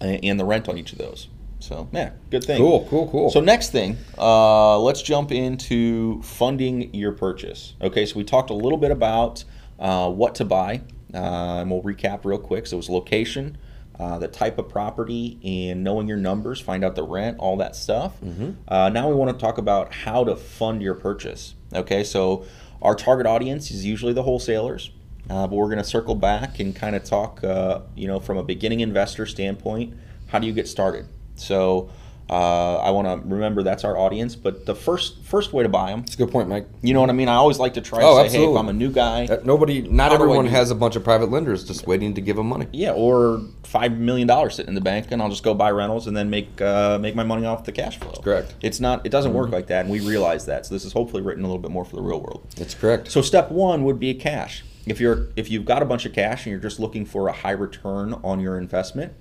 and, 0.00 0.24
and 0.24 0.40
the 0.40 0.44
rent 0.44 0.68
on 0.68 0.78
each 0.78 0.92
of 0.92 0.98
those. 0.98 1.28
So 1.60 1.88
yeah, 1.92 2.12
good 2.30 2.44
thing. 2.44 2.58
Cool, 2.58 2.86
cool, 2.88 3.08
cool. 3.08 3.30
So 3.30 3.40
next 3.40 3.70
thing, 3.70 3.96
uh, 4.16 4.78
let's 4.78 5.02
jump 5.02 5.32
into 5.32 6.22
funding 6.22 6.94
your 6.94 7.12
purchase. 7.12 7.74
Okay, 7.80 8.06
so 8.06 8.16
we 8.16 8.24
talked 8.24 8.50
a 8.50 8.54
little 8.54 8.78
bit 8.78 8.90
about 8.90 9.44
uh, 9.78 10.08
what 10.10 10.34
to 10.36 10.44
buy, 10.44 10.82
uh, 11.14 11.16
and 11.60 11.70
we'll 11.70 11.82
recap 11.82 12.24
real 12.24 12.38
quick. 12.38 12.66
So 12.66 12.76
it 12.76 12.78
was 12.78 12.88
location, 12.88 13.58
uh, 13.98 14.18
the 14.18 14.28
type 14.28 14.58
of 14.58 14.68
property, 14.68 15.38
and 15.44 15.82
knowing 15.82 16.06
your 16.06 16.16
numbers, 16.16 16.60
find 16.60 16.84
out 16.84 16.94
the 16.94 17.02
rent, 17.02 17.38
all 17.38 17.56
that 17.56 17.74
stuff. 17.76 18.20
Uh, 18.68 18.88
now 18.88 19.08
we 19.08 19.14
want 19.14 19.30
to 19.30 19.38
talk 19.44 19.58
about 19.58 19.92
how 19.92 20.24
to 20.24 20.36
fund 20.36 20.80
your 20.82 20.94
purchase. 20.94 21.54
Okay, 21.74 22.04
so 22.04 22.44
our 22.80 22.94
target 22.94 23.26
audience 23.26 23.70
is 23.70 23.84
usually 23.84 24.12
the 24.12 24.22
wholesalers. 24.22 24.90
Uh, 25.30 25.46
but 25.46 25.56
we're 25.56 25.66
going 25.66 25.76
to 25.78 25.84
circle 25.84 26.14
back 26.14 26.58
and 26.58 26.74
kind 26.74 26.96
of 26.96 27.04
talk, 27.04 27.44
uh, 27.44 27.80
you 27.94 28.06
know, 28.08 28.18
from 28.18 28.38
a 28.38 28.42
beginning 28.42 28.80
investor 28.80 29.26
standpoint. 29.26 29.94
How 30.28 30.38
do 30.38 30.46
you 30.46 30.54
get 30.54 30.66
started? 30.66 31.06
So 31.34 31.90
uh, 32.30 32.76
I 32.78 32.90
want 32.90 33.06
to 33.08 33.28
remember 33.28 33.62
that's 33.62 33.84
our 33.84 33.96
audience. 33.96 34.36
But 34.36 34.66
the 34.66 34.74
first 34.74 35.22
first 35.24 35.52
way 35.52 35.62
to 35.62 35.68
buy 35.68 35.90
them, 35.90 36.00
It's 36.00 36.14
a 36.14 36.18
good 36.18 36.30
point, 36.30 36.48
Mike. 36.48 36.66
you 36.82 36.92
know 36.94 37.00
what 37.00 37.10
I 37.10 37.14
mean. 37.14 37.28
I 37.28 37.34
always 37.34 37.58
like 37.58 37.74
to 37.74 37.80
try 37.80 38.00
Oh, 38.02 38.22
to 38.22 38.28
say, 38.30 38.38
hey, 38.38 38.44
if. 38.50 38.56
I'm 38.56 38.68
a 38.68 38.72
new 38.72 38.90
guy, 38.90 39.26
Uh, 39.26 39.38
Nobody, 39.44 39.82
not 39.82 40.10
How 40.12 40.16
do 40.18 40.22
I 40.24 40.26
everyone 40.26 40.46
has 40.46 40.70
a 40.70 40.74
bunch 40.74 40.96
of 40.96 41.04
private 41.04 41.30
lenders 41.30 41.64
just 41.64 41.86
waiting 41.86 42.14
to 42.14 42.20
give 42.20 42.36
them 42.36 42.48
money. 42.48 42.66
yeah, 42.72 42.92
or 42.92 43.40
five 43.64 43.92
million 43.98 44.26
dollars 44.28 44.54
sitting 44.56 44.68
in 44.70 44.74
the 44.74 44.80
bank, 44.80 45.06
and 45.10 45.22
I'll 45.22 45.28
just 45.30 45.42
go 45.42 45.54
buy 45.54 45.70
rentals 45.70 46.06
and 46.06 46.16
then 46.16 46.28
make 46.30 46.60
uh, 46.60 46.98
make 47.00 47.14
my 47.14 47.24
money 47.24 47.46
off 47.46 47.64
the 47.64 47.72
cash 47.72 47.98
flow. 47.98 48.12
correct. 48.22 48.54
It's 48.62 48.80
not. 48.80 49.04
It 49.06 49.10
doesn't 49.10 49.32
work 49.34 49.50
like 49.50 49.66
that, 49.68 49.82
and 49.86 49.90
we 49.90 50.00
realize 50.00 50.46
that. 50.46 50.66
So 50.66 50.74
this 50.74 50.84
is 50.84 50.92
hopefully 50.92 51.22
written 51.22 51.44
a 51.44 51.46
little 51.46 51.62
bit 51.62 51.70
more 51.70 51.84
for 51.84 51.96
the 51.96 52.02
real 52.02 52.20
world. 52.20 52.46
That's 52.56 52.74
correct. 52.74 53.10
So 53.10 53.22
step 53.22 53.50
one 53.50 53.84
would 53.84 53.98
be 53.98 54.14
cash. 54.14 54.64
If 54.86 55.00
you're 55.00 55.28
if 55.36 55.50
you've 55.50 55.66
got 55.66 55.82
a 55.82 55.84
bunch 55.84 56.06
of 56.06 56.12
cash 56.14 56.46
and 56.46 56.50
you're 56.50 56.60
just 56.60 56.80
looking 56.80 57.04
for 57.04 57.28
a 57.28 57.32
high 57.32 57.50
return 57.50 58.14
on 58.24 58.40
your 58.40 58.56
investment, 58.58 59.12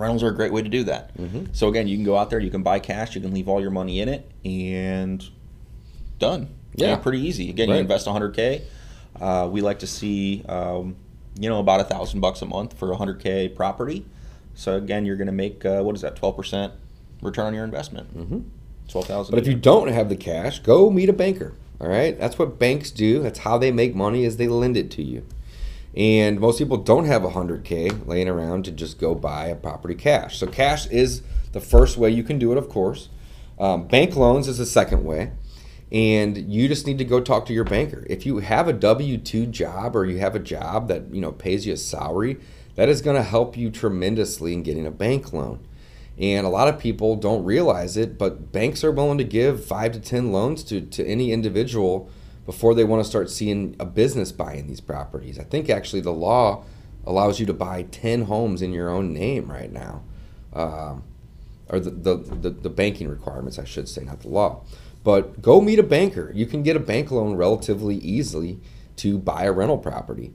rentals 0.00 0.22
are 0.22 0.28
a 0.28 0.34
great 0.34 0.52
way 0.52 0.62
to 0.62 0.68
do 0.68 0.84
that. 0.84 1.10
So 1.52 1.68
again, 1.68 1.86
you 1.88 1.96
can 1.96 2.04
go 2.04 2.16
out 2.16 2.30
there, 2.30 2.40
you 2.40 2.50
can 2.50 2.62
buy 2.62 2.78
cash, 2.78 3.14
you 3.14 3.20
can 3.20 3.32
leave 3.32 3.48
all 3.48 3.60
your 3.60 3.70
money 3.70 4.00
in 4.00 4.08
it, 4.08 4.30
and 4.44 5.24
done. 6.18 6.48
Yeah. 6.74 6.96
pretty 6.96 7.20
easy. 7.20 7.50
Again, 7.50 7.68
you 7.68 7.74
invest 7.76 8.06
100k. 8.06 8.62
Uh, 9.20 9.48
we 9.50 9.60
like 9.60 9.80
to 9.80 9.86
see, 9.86 10.44
um, 10.48 10.96
you 11.38 11.48
know, 11.48 11.60
about 11.60 11.80
a 11.80 11.84
thousand 11.84 12.20
bucks 12.20 12.42
a 12.42 12.46
month 12.46 12.78
for 12.78 12.92
a 12.92 12.96
100k 12.96 13.54
property. 13.54 14.06
So 14.54 14.76
again, 14.76 15.04
you're 15.04 15.16
going 15.16 15.26
to 15.26 15.32
make 15.32 15.64
uh, 15.64 15.82
what 15.82 15.94
is 15.94 16.02
that, 16.02 16.16
12% 16.16 16.72
return 17.22 17.46
on 17.46 17.54
your 17.54 17.64
investment? 17.64 18.16
Mm-hmm. 18.16 18.40
12,000. 18.88 19.30
But 19.30 19.40
if 19.40 19.46
you 19.46 19.54
don't 19.54 19.88
have 19.88 20.08
the 20.08 20.16
cash, 20.16 20.60
go 20.60 20.90
meet 20.90 21.08
a 21.08 21.12
banker. 21.12 21.54
All 21.80 21.88
right, 21.88 22.18
that's 22.18 22.38
what 22.38 22.58
banks 22.58 22.90
do. 22.90 23.22
That's 23.22 23.38
how 23.40 23.56
they 23.56 23.70
make 23.70 23.94
money 23.94 24.24
is 24.24 24.36
they 24.36 24.48
lend 24.48 24.76
it 24.76 24.90
to 24.92 25.02
you. 25.02 25.24
And 25.96 26.38
most 26.38 26.58
people 26.58 26.76
don't 26.76 27.06
have 27.06 27.22
100k 27.22 28.06
laying 28.06 28.28
around 28.28 28.64
to 28.66 28.70
just 28.70 28.98
go 28.98 29.14
buy 29.14 29.46
a 29.46 29.56
property 29.56 29.94
cash. 29.94 30.38
So 30.38 30.46
cash 30.46 30.86
is 30.86 31.22
the 31.52 31.60
first 31.60 31.96
way 31.96 32.10
you 32.10 32.22
can 32.22 32.38
do 32.38 32.52
it, 32.52 32.58
of 32.58 32.68
course. 32.68 33.08
Um, 33.58 33.88
bank 33.88 34.14
loans 34.14 34.46
is 34.46 34.58
the 34.58 34.66
second 34.66 35.04
way. 35.04 35.32
And 35.92 36.36
you 36.52 36.68
just 36.68 36.86
need 36.86 36.98
to 36.98 37.04
go 37.04 37.20
talk 37.20 37.46
to 37.46 37.52
your 37.52 37.64
banker. 37.64 38.06
If 38.08 38.24
you 38.24 38.38
have 38.38 38.68
a 38.68 38.72
W 38.72 39.18
two 39.18 39.46
job 39.46 39.96
or 39.96 40.06
you 40.06 40.18
have 40.18 40.36
a 40.36 40.40
job 40.40 40.86
that 40.86 41.12
you 41.12 41.20
know 41.20 41.32
pays 41.32 41.66
you 41.66 41.72
a 41.72 41.76
salary, 41.76 42.38
that 42.76 42.88
is 42.88 43.02
going 43.02 43.16
to 43.16 43.24
help 43.24 43.56
you 43.56 43.70
tremendously 43.70 44.52
in 44.52 44.62
getting 44.62 44.86
a 44.86 44.92
bank 44.92 45.32
loan. 45.32 45.58
And 46.16 46.46
a 46.46 46.50
lot 46.50 46.68
of 46.68 46.78
people 46.78 47.16
don't 47.16 47.44
realize 47.44 47.96
it, 47.96 48.18
but 48.18 48.52
banks 48.52 48.84
are 48.84 48.92
willing 48.92 49.18
to 49.18 49.24
give 49.24 49.64
five 49.64 49.92
to 49.92 50.00
10 50.00 50.30
loans 50.32 50.62
to, 50.64 50.80
to 50.82 51.04
any 51.04 51.32
individual 51.32 52.10
before 52.46 52.74
they 52.74 52.84
want 52.84 53.02
to 53.02 53.08
start 53.08 53.30
seeing 53.30 53.76
a 53.78 53.84
business 53.84 54.32
buying 54.32 54.66
these 54.66 54.80
properties. 54.80 55.38
I 55.38 55.44
think 55.44 55.70
actually 55.70 56.00
the 56.00 56.12
law 56.12 56.64
allows 57.06 57.40
you 57.40 57.46
to 57.46 57.52
buy 57.52 57.82
10 57.84 58.22
homes 58.22 58.62
in 58.62 58.72
your 58.72 58.90
own 58.90 59.12
name 59.12 59.50
right 59.50 59.72
now. 59.72 60.02
Um, 60.52 61.04
or 61.68 61.78
the, 61.78 61.90
the, 61.90 62.16
the, 62.16 62.50
the 62.50 62.70
banking 62.70 63.08
requirements, 63.08 63.58
I 63.58 63.64
should 63.64 63.88
say, 63.88 64.02
not 64.02 64.20
the 64.20 64.28
law. 64.28 64.62
But 65.02 65.40
go 65.40 65.60
meet 65.60 65.78
a 65.78 65.84
banker. 65.84 66.30
You 66.34 66.46
can 66.46 66.62
get 66.62 66.76
a 66.76 66.80
bank 66.80 67.10
loan 67.10 67.34
relatively 67.34 67.96
easily 67.96 68.60
to 68.96 69.18
buy 69.18 69.44
a 69.44 69.52
rental 69.52 69.78
property. 69.78 70.32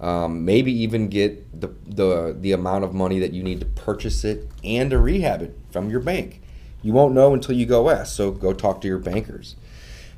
Um, 0.00 0.44
maybe 0.44 0.72
even 0.72 1.08
get 1.08 1.60
the, 1.60 1.74
the 1.84 2.36
the 2.38 2.52
amount 2.52 2.84
of 2.84 2.94
money 2.94 3.18
that 3.18 3.32
you 3.32 3.42
need 3.42 3.58
to 3.60 3.66
purchase 3.66 4.24
it 4.24 4.48
and 4.62 4.90
to 4.90 4.98
rehab 4.98 5.42
it 5.42 5.58
from 5.72 5.90
your 5.90 5.98
bank. 5.98 6.40
You 6.82 6.92
won't 6.92 7.14
know 7.14 7.34
until 7.34 7.56
you 7.56 7.66
go 7.66 7.90
ask. 7.90 8.14
So 8.14 8.30
go 8.30 8.52
talk 8.52 8.80
to 8.82 8.88
your 8.88 9.00
bankers. 9.00 9.56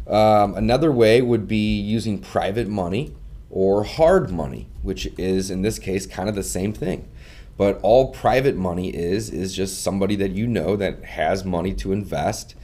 Um, 0.07 0.55
another 0.55 0.91
way 0.91 1.23
would 1.23 1.47
be 1.47 1.79
using 1.81 2.19
private 2.19 2.69
money 2.69 3.15
or 3.51 3.85
hard 3.85 4.31
money, 4.31 4.69
which 4.83 5.07
is 5.19 5.51
in 5.51 5.63
this 5.63 5.79
case 5.79 6.07
kind 6.07 6.29
of 6.29 6.35
the 6.35 6.43
same 6.43 6.73
thing. 6.73 7.09
But 7.57 7.79
all 7.83 8.13
private 8.13 8.57
money 8.57 8.89
is 8.89 9.29
is 9.29 9.55
just 9.55 9.83
somebody 9.83 10.17
that 10.17 10.31
you 10.31 10.47
know 10.47 10.77
that 10.77 11.05
has 11.05 11.45
money 11.45 11.75
to 11.75 11.93
invest, 11.93 12.55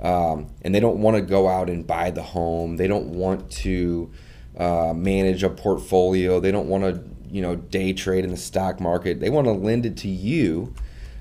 um, 0.00 0.46
and 0.62 0.74
they 0.74 0.80
don't 0.80 0.98
want 0.98 1.16
to 1.16 1.22
go 1.22 1.48
out 1.48 1.68
and 1.68 1.84
buy 1.84 2.10
the 2.10 2.22
home. 2.22 2.76
They 2.76 2.86
don't 2.86 3.08
want 3.08 3.50
to 3.50 4.12
uh, 4.56 4.92
manage 4.94 5.42
a 5.42 5.50
portfolio. 5.50 6.38
They 6.38 6.52
don't 6.52 6.68
want 6.68 6.84
to 6.84 7.02
you 7.28 7.42
know 7.42 7.56
day 7.56 7.92
trade 7.92 8.24
in 8.24 8.30
the 8.30 8.36
stock 8.36 8.80
market. 8.80 9.18
They 9.18 9.30
want 9.30 9.46
to 9.46 9.52
lend 9.52 9.86
it 9.86 9.96
to 9.98 10.08
you 10.08 10.72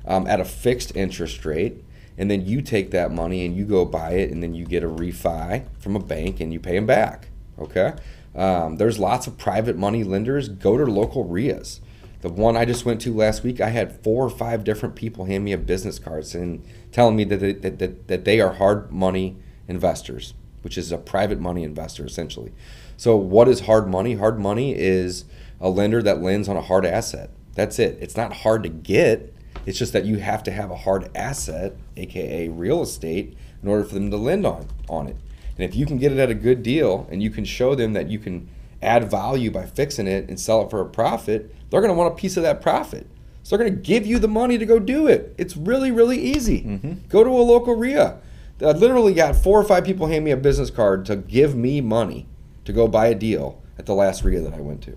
um, 0.05 0.27
at 0.27 0.39
a 0.39 0.45
fixed 0.45 0.95
interest 0.95 1.43
rate, 1.43 1.83
and 2.17 2.29
then 2.29 2.45
you 2.45 2.61
take 2.61 2.91
that 2.91 3.11
money 3.11 3.45
and 3.45 3.55
you 3.55 3.65
go 3.65 3.85
buy 3.85 4.11
it, 4.11 4.31
and 4.31 4.41
then 4.41 4.53
you 4.53 4.65
get 4.65 4.83
a 4.83 4.87
refi 4.87 5.65
from 5.79 5.95
a 5.95 5.99
bank 5.99 6.39
and 6.39 6.53
you 6.53 6.59
pay 6.59 6.75
them 6.75 6.85
back. 6.85 7.29
Okay. 7.59 7.93
Um, 8.35 8.77
there's 8.77 8.99
lots 8.99 9.27
of 9.27 9.37
private 9.37 9.77
money 9.77 10.03
lenders. 10.03 10.49
Go 10.49 10.77
to 10.77 10.85
local 10.85 11.23
RIAs. 11.23 11.81
The 12.21 12.29
one 12.29 12.55
I 12.55 12.65
just 12.65 12.85
went 12.85 13.01
to 13.01 13.13
last 13.13 13.43
week, 13.43 13.59
I 13.59 13.69
had 13.69 14.01
four 14.01 14.25
or 14.25 14.29
five 14.29 14.63
different 14.63 14.95
people 14.95 15.25
hand 15.25 15.43
me 15.43 15.51
a 15.51 15.57
business 15.57 15.99
card 15.99 16.33
and 16.33 16.63
telling 16.91 17.17
me 17.17 17.25
that 17.25 17.37
they, 17.37 17.51
that, 17.51 17.79
that, 17.79 18.07
that 18.07 18.25
they 18.25 18.39
are 18.39 18.53
hard 18.53 18.91
money 18.91 19.35
investors, 19.67 20.33
which 20.61 20.77
is 20.77 20.91
a 20.91 20.97
private 20.97 21.39
money 21.39 21.63
investor 21.63 22.05
essentially. 22.05 22.53
So, 22.95 23.17
what 23.17 23.49
is 23.49 23.61
hard 23.61 23.89
money? 23.89 24.13
Hard 24.15 24.39
money 24.39 24.73
is 24.73 25.25
a 25.59 25.69
lender 25.69 26.01
that 26.01 26.21
lends 26.21 26.47
on 26.47 26.55
a 26.55 26.61
hard 26.61 26.85
asset. 26.85 27.29
That's 27.55 27.77
it. 27.77 27.97
It's 27.99 28.15
not 28.15 28.33
hard 28.37 28.63
to 28.63 28.69
get. 28.69 29.32
It's 29.65 29.79
just 29.79 29.93
that 29.93 30.05
you 30.05 30.17
have 30.17 30.43
to 30.43 30.51
have 30.51 30.71
a 30.71 30.75
hard 30.75 31.09
asset, 31.15 31.75
aka 31.95 32.49
real 32.49 32.81
estate, 32.81 33.37
in 33.61 33.69
order 33.69 33.83
for 33.83 33.95
them 33.95 34.11
to 34.11 34.17
lend 34.17 34.45
on 34.45 34.67
on 34.89 35.07
it. 35.07 35.15
And 35.57 35.63
if 35.63 35.75
you 35.75 35.85
can 35.85 35.97
get 35.97 36.11
it 36.11 36.17
at 36.17 36.29
a 36.29 36.35
good 36.35 36.63
deal 36.63 37.07
and 37.11 37.21
you 37.21 37.29
can 37.29 37.45
show 37.45 37.75
them 37.75 37.93
that 37.93 38.09
you 38.09 38.19
can 38.19 38.49
add 38.81 39.09
value 39.09 39.51
by 39.51 39.65
fixing 39.65 40.07
it 40.07 40.27
and 40.27 40.39
sell 40.39 40.61
it 40.63 40.69
for 40.69 40.81
a 40.81 40.85
profit, 40.85 41.53
they're 41.69 41.81
going 41.81 41.93
to 41.93 41.97
want 41.97 42.13
a 42.13 42.15
piece 42.15 42.37
of 42.37 42.43
that 42.43 42.61
profit. 42.61 43.07
So 43.43 43.55
they're 43.55 43.67
going 43.67 43.75
to 43.75 43.81
give 43.81 44.05
you 44.05 44.19
the 44.19 44.27
money 44.27 44.57
to 44.57 44.65
go 44.65 44.79
do 44.79 45.07
it. 45.07 45.35
It's 45.37 45.55
really, 45.55 45.91
really 45.91 46.17
easy. 46.17 46.61
Mm-hmm. 46.61 47.07
Go 47.09 47.23
to 47.23 47.29
a 47.29 47.43
local 47.43 47.75
RIA. 47.75 48.19
I 48.61 48.71
literally 48.71 49.13
got 49.13 49.35
four 49.35 49.59
or 49.59 49.63
five 49.63 49.83
people 49.83 50.07
hand 50.07 50.23
me 50.23 50.31
a 50.31 50.37
business 50.37 50.69
card 50.69 51.05
to 51.07 51.17
give 51.17 51.55
me 51.55 51.81
money 51.81 52.27
to 52.65 52.71
go 52.71 52.87
buy 52.87 53.07
a 53.07 53.15
deal 53.15 53.61
at 53.77 53.85
the 53.85 53.93
last 53.93 54.23
RIA 54.23 54.41
that 54.41 54.53
I 54.53 54.61
went 54.61 54.81
to. 54.83 54.95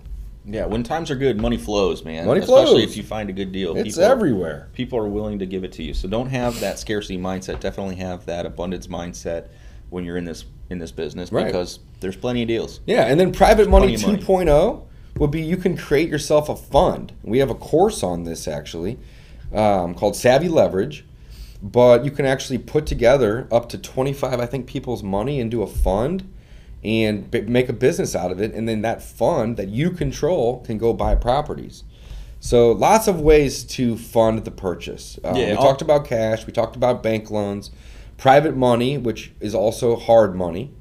Yeah, 0.49 0.65
when 0.65 0.83
times 0.83 1.11
are 1.11 1.15
good, 1.15 1.41
money 1.41 1.57
flows, 1.57 2.05
man. 2.05 2.25
Money 2.25 2.39
Especially 2.39 2.81
flows. 2.81 2.83
if 2.91 2.95
you 2.97 3.03
find 3.03 3.29
a 3.29 3.33
good 3.33 3.51
deal. 3.51 3.75
It's 3.75 3.97
everywhere. 3.97 4.69
People 4.73 4.97
are 4.97 5.07
willing 5.07 5.39
to 5.39 5.45
give 5.45 5.65
it 5.65 5.73
to 5.73 5.83
you. 5.83 5.93
So 5.93 6.07
don't 6.07 6.29
have 6.29 6.57
that 6.61 6.79
scarcity 6.79 7.17
mindset. 7.17 7.59
Definitely 7.59 7.95
have 7.97 8.25
that 8.27 8.45
abundance 8.45 8.87
mindset 8.87 9.47
when 9.89 10.05
you're 10.05 10.17
in 10.17 10.23
this 10.25 10.45
in 10.69 10.79
this 10.79 10.91
business 10.91 11.31
Right. 11.31 11.45
because 11.45 11.79
there's 12.01 12.15
plenty 12.15 12.41
of 12.43 12.47
deals. 12.47 12.79
Yeah, 12.85 13.03
and 13.05 13.19
then 13.19 13.31
private 13.31 13.69
money 13.69 13.97
plenty 13.97 14.15
of 14.15 14.19
2.0 14.27 14.83
would 15.17 15.31
be 15.31 15.41
you 15.41 15.57
can 15.57 15.75
create 15.77 16.09
yourself 16.09 16.49
a 16.49 16.55
fund. 16.55 17.13
We 17.23 17.39
have 17.39 17.49
a 17.49 17.55
course 17.55 18.03
on 18.03 18.23
this 18.23 18.47
actually 18.47 18.97
um, 19.53 19.95
called 19.95 20.15
Savvy 20.15 20.49
Leverage, 20.49 21.05
but 21.61 22.03
you 22.05 22.11
can 22.11 22.25
actually 22.25 22.57
put 22.57 22.85
together 22.85 23.47
up 23.51 23.69
to 23.69 23.77
25, 23.77 24.39
I 24.39 24.45
think, 24.45 24.67
people's 24.67 25.03
money 25.03 25.39
into 25.39 25.63
a 25.63 25.67
fund 25.67 26.29
and 26.83 27.29
b- 27.29 27.41
make 27.41 27.69
a 27.69 27.73
business 27.73 28.15
out 28.15 28.31
of 28.31 28.41
it. 28.41 28.53
And 28.53 28.67
then 28.67 28.81
that 28.81 29.01
fund 29.01 29.57
that 29.57 29.69
you 29.69 29.91
control 29.91 30.61
can 30.65 30.77
go 30.77 30.93
buy 30.93 31.15
properties. 31.15 31.83
So 32.39 32.71
lots 32.71 33.07
of 33.07 33.19
ways 33.19 33.63
to 33.63 33.97
fund 33.97 34.45
the 34.45 34.51
purchase. 34.51 35.19
Um, 35.23 35.35
Yeah, 35.35 35.51
we 35.51 35.55
talked 35.57 35.81
about 35.81 36.05
cash. 36.05 36.45
We 36.45 36.53
talked 36.53 36.75
about 36.75 37.01
bank 37.01 37.31
loans, 37.31 37.71
private 38.17 38.55
money, 38.55 38.97
which 38.97 39.31
is 39.39 39.55
also 39.55 39.95
hard 39.95 40.35
money, 40.35 40.71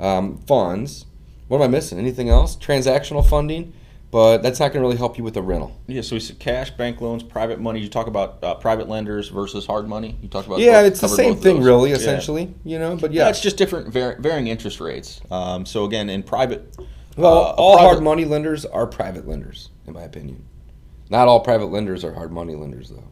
um, 0.00 0.38
funds. 0.38 1.06
What 1.48 1.58
am 1.58 1.62
I 1.62 1.68
missing? 1.68 1.98
Anything 1.98 2.28
else? 2.28 2.56
Transactional 2.56 3.24
funding, 3.24 3.72
but 4.14 4.44
that's 4.44 4.60
not 4.60 4.68
going 4.72 4.80
to 4.80 4.86
really 4.86 4.96
help 4.96 5.18
you 5.18 5.24
with 5.24 5.36
a 5.36 5.42
rental. 5.42 5.76
Yeah, 5.88 6.00
so 6.02 6.14
we 6.14 6.20
said 6.20 6.38
cash, 6.38 6.70
bank 6.70 7.00
loans, 7.00 7.24
private 7.24 7.58
money. 7.58 7.80
You 7.80 7.88
talk 7.88 8.06
about 8.06 8.38
uh, 8.44 8.54
private 8.54 8.88
lenders 8.88 9.28
versus 9.28 9.66
hard 9.66 9.88
money. 9.88 10.16
You 10.22 10.28
talk 10.28 10.46
about 10.46 10.60
Yeah, 10.60 10.82
both- 10.82 10.92
it's 10.92 11.00
the 11.00 11.08
same 11.08 11.34
thing, 11.34 11.60
really, 11.60 11.90
Yeah. 11.90 11.96
essentially. 11.96 12.54
You 12.64 12.78
know, 12.78 12.94
but 12.94 13.12
Yeah, 13.12 13.24
yeah. 13.24 13.30
it's 13.30 13.40
just 13.40 13.56
different, 13.56 13.88
var- 13.92 14.16
varying 14.20 14.46
interest 14.46 14.78
rates. 14.78 15.20
Um, 15.32 15.66
so 15.66 15.84
again, 15.84 16.08
in 16.08 16.22
private, 16.22 16.76
well, 17.16 17.32
uh, 17.34 17.40
all 17.56 17.74
private- 17.74 17.88
hard 17.94 18.04
money 18.04 18.24
lenders 18.24 18.64
are 18.64 18.86
private 18.86 19.26
lenders, 19.26 19.70
in 19.84 19.94
my 19.94 20.02
opinion. 20.02 20.44
Not 21.10 21.26
all 21.26 21.40
private 21.40 21.72
lenders 21.72 22.04
are 22.04 22.12
hard 22.14 22.30
money 22.30 22.54
lenders, 22.54 22.90
though. 22.90 23.02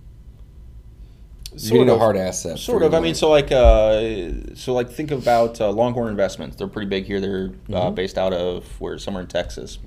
Sort 1.57 1.79
getting 1.81 1.89
a 1.91 1.99
hard 1.99 2.17
asset. 2.17 2.61
Sort 2.61 2.85
of. 2.85 2.95
I 2.95 3.01
mean, 3.01 3.17
so 3.17 3.29
like, 3.29 3.51
uh, 3.51 4.31
so 4.55 4.73
like, 4.73 4.89
think 4.89 5.11
about 5.11 5.61
uh, 5.61 5.69
Longhorn 5.73 6.11
Investments. 6.11 6.55
They're 6.57 6.69
pretty 6.69 6.89
big 6.89 7.07
here. 7.07 7.21
They're 7.21 7.51
uh, 7.71 7.73
Mm-hmm. 7.87 7.95
based 7.97 8.17
out 8.19 8.33
of 8.33 8.65
where 8.81 8.97
somewhere 8.99 9.23
in 9.23 9.29
Texas. 9.29 9.79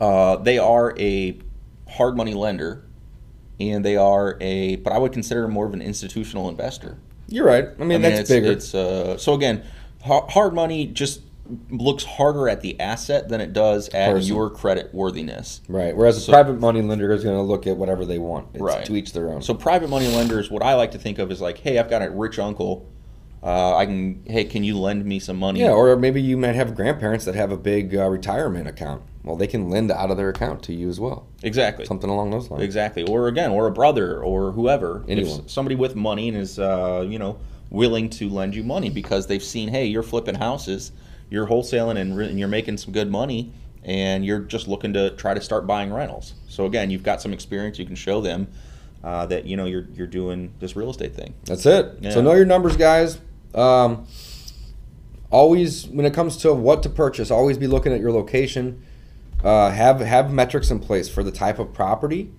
Uh, 0.00 0.36
they 0.36 0.58
are 0.58 0.98
a 0.98 1.38
hard 1.88 2.16
money 2.16 2.34
lender, 2.34 2.84
and 3.60 3.84
they 3.84 3.96
are 3.96 4.36
a, 4.40 4.76
but 4.76 4.92
I 4.92 4.98
would 4.98 5.12
consider 5.12 5.42
them 5.42 5.52
more 5.52 5.66
of 5.66 5.74
an 5.74 5.82
institutional 5.82 6.48
investor. 6.48 6.98
You're 7.28 7.46
right. 7.46 7.68
I 7.78 7.84
mean, 7.84 8.00
that's 8.00 8.20
it's, 8.20 8.30
bigger. 8.30 8.52
It's 8.52 8.74
uh, 8.74 9.18
so 9.18 9.34
again, 9.34 9.64
hard 10.02 10.54
money 10.54 10.86
just 10.86 11.20
looks 11.70 12.04
harder 12.04 12.48
at 12.48 12.60
the 12.60 12.78
asset 12.80 13.28
than 13.28 13.40
it 13.40 13.52
does 13.52 13.88
at 13.90 14.12
Person. 14.12 14.28
your 14.28 14.50
credit 14.50 14.92
worthiness. 14.94 15.60
Right. 15.68 15.96
Whereas 15.96 16.28
a 16.28 16.30
private 16.30 16.60
money 16.60 16.82
lender 16.82 17.10
is 17.12 17.24
going 17.24 17.36
to 17.36 17.42
look 17.42 17.66
at 17.66 17.76
whatever 17.76 18.04
they 18.04 18.18
want. 18.18 18.48
It's 18.54 18.60
Right. 18.60 18.84
To 18.84 18.96
each 18.96 19.12
their 19.12 19.30
own. 19.30 19.42
So 19.42 19.54
private 19.54 19.88
money 19.88 20.08
lenders, 20.08 20.50
what 20.50 20.62
I 20.62 20.74
like 20.74 20.92
to 20.92 20.98
think 20.98 21.18
of 21.18 21.30
is 21.30 21.40
like, 21.40 21.58
hey, 21.58 21.78
I've 21.78 21.88
got 21.88 22.02
a 22.02 22.10
rich 22.10 22.38
uncle. 22.38 22.86
Uh, 23.42 23.76
I 23.76 23.86
can, 23.86 24.22
hey, 24.26 24.44
can 24.44 24.64
you 24.64 24.78
lend 24.78 25.04
me 25.04 25.20
some 25.20 25.36
money? 25.36 25.60
yeah, 25.60 25.70
or 25.70 25.96
maybe 25.96 26.20
you 26.20 26.36
might 26.36 26.56
have 26.56 26.74
grandparents 26.74 27.24
that 27.24 27.36
have 27.36 27.52
a 27.52 27.56
big 27.56 27.94
uh, 27.94 28.08
retirement 28.08 28.66
account. 28.66 29.02
Well, 29.28 29.36
they 29.36 29.46
can 29.46 29.68
lend 29.68 29.90
out 29.92 30.10
of 30.10 30.16
their 30.16 30.30
account 30.30 30.62
to 30.64 30.72
you 30.72 30.88
as 30.88 30.98
well. 30.98 31.26
exactly, 31.42 31.84
Something 31.84 32.08
along 32.08 32.30
those 32.30 32.50
lines. 32.50 32.62
exactly. 32.64 33.02
Or 33.02 33.28
again, 33.28 33.50
or 33.50 33.66
a 33.66 33.70
brother, 33.70 34.22
or 34.22 34.52
whoever, 34.52 35.04
Anyone. 35.06 35.40
If 35.40 35.50
somebody 35.50 35.74
with 35.74 35.94
money 35.94 36.28
and 36.28 36.38
is, 36.38 36.58
uh, 36.58 37.04
you 37.06 37.18
know, 37.18 37.38
willing 37.68 38.08
to 38.08 38.30
lend 38.30 38.54
you 38.54 38.64
money 38.64 38.88
because 38.88 39.26
they've 39.26 39.42
seen, 39.42 39.68
hey, 39.68 39.84
you're 39.84 40.02
flipping 40.02 40.34
houses, 40.34 40.92
you're 41.28 41.46
wholesaling, 41.46 41.98
and, 41.98 42.16
re- 42.16 42.26
and 42.30 42.38
you're 42.38 42.48
making 42.48 42.78
some 42.78 42.94
good 42.94 43.10
money, 43.10 43.52
and 43.84 44.24
you're 44.24 44.38
just 44.40 44.66
looking 44.66 44.94
to 44.94 45.10
try 45.10 45.34
to 45.34 45.42
start 45.42 45.66
buying 45.66 45.92
rentals. 45.92 46.32
So 46.48 46.64
again, 46.64 46.88
you've 46.88 47.02
got 47.02 47.20
some 47.20 47.34
experience. 47.34 47.78
You 47.78 47.84
can 47.84 47.96
show 47.96 48.22
them 48.22 48.48
uh, 49.04 49.26
that 49.26 49.44
you 49.44 49.58
know 49.58 49.66
you're 49.66 49.88
you're 49.92 50.06
doing 50.06 50.54
this 50.58 50.74
real 50.74 50.88
estate 50.88 51.14
thing. 51.14 51.34
That's 51.44 51.66
it. 51.66 51.98
Yeah. 52.00 52.12
So 52.12 52.22
know 52.22 52.32
your 52.32 52.46
numbers, 52.46 52.78
guys. 52.78 53.18
Um, 53.54 54.06
always, 55.30 55.86
when 55.86 56.06
it 56.06 56.14
comes 56.14 56.38
to 56.38 56.54
what 56.54 56.82
to 56.84 56.88
purchase, 56.88 57.30
always 57.30 57.58
be 57.58 57.66
looking 57.66 57.92
at 57.92 58.00
your 58.00 58.10
location. 58.12 58.82
Uh, 59.42 59.70
have 59.70 60.00
have 60.00 60.32
metrics 60.32 60.70
in 60.70 60.80
place 60.80 61.08
for 61.08 61.22
the 61.22 61.30
type 61.30 61.58
of 61.58 61.72
property, 61.72 62.32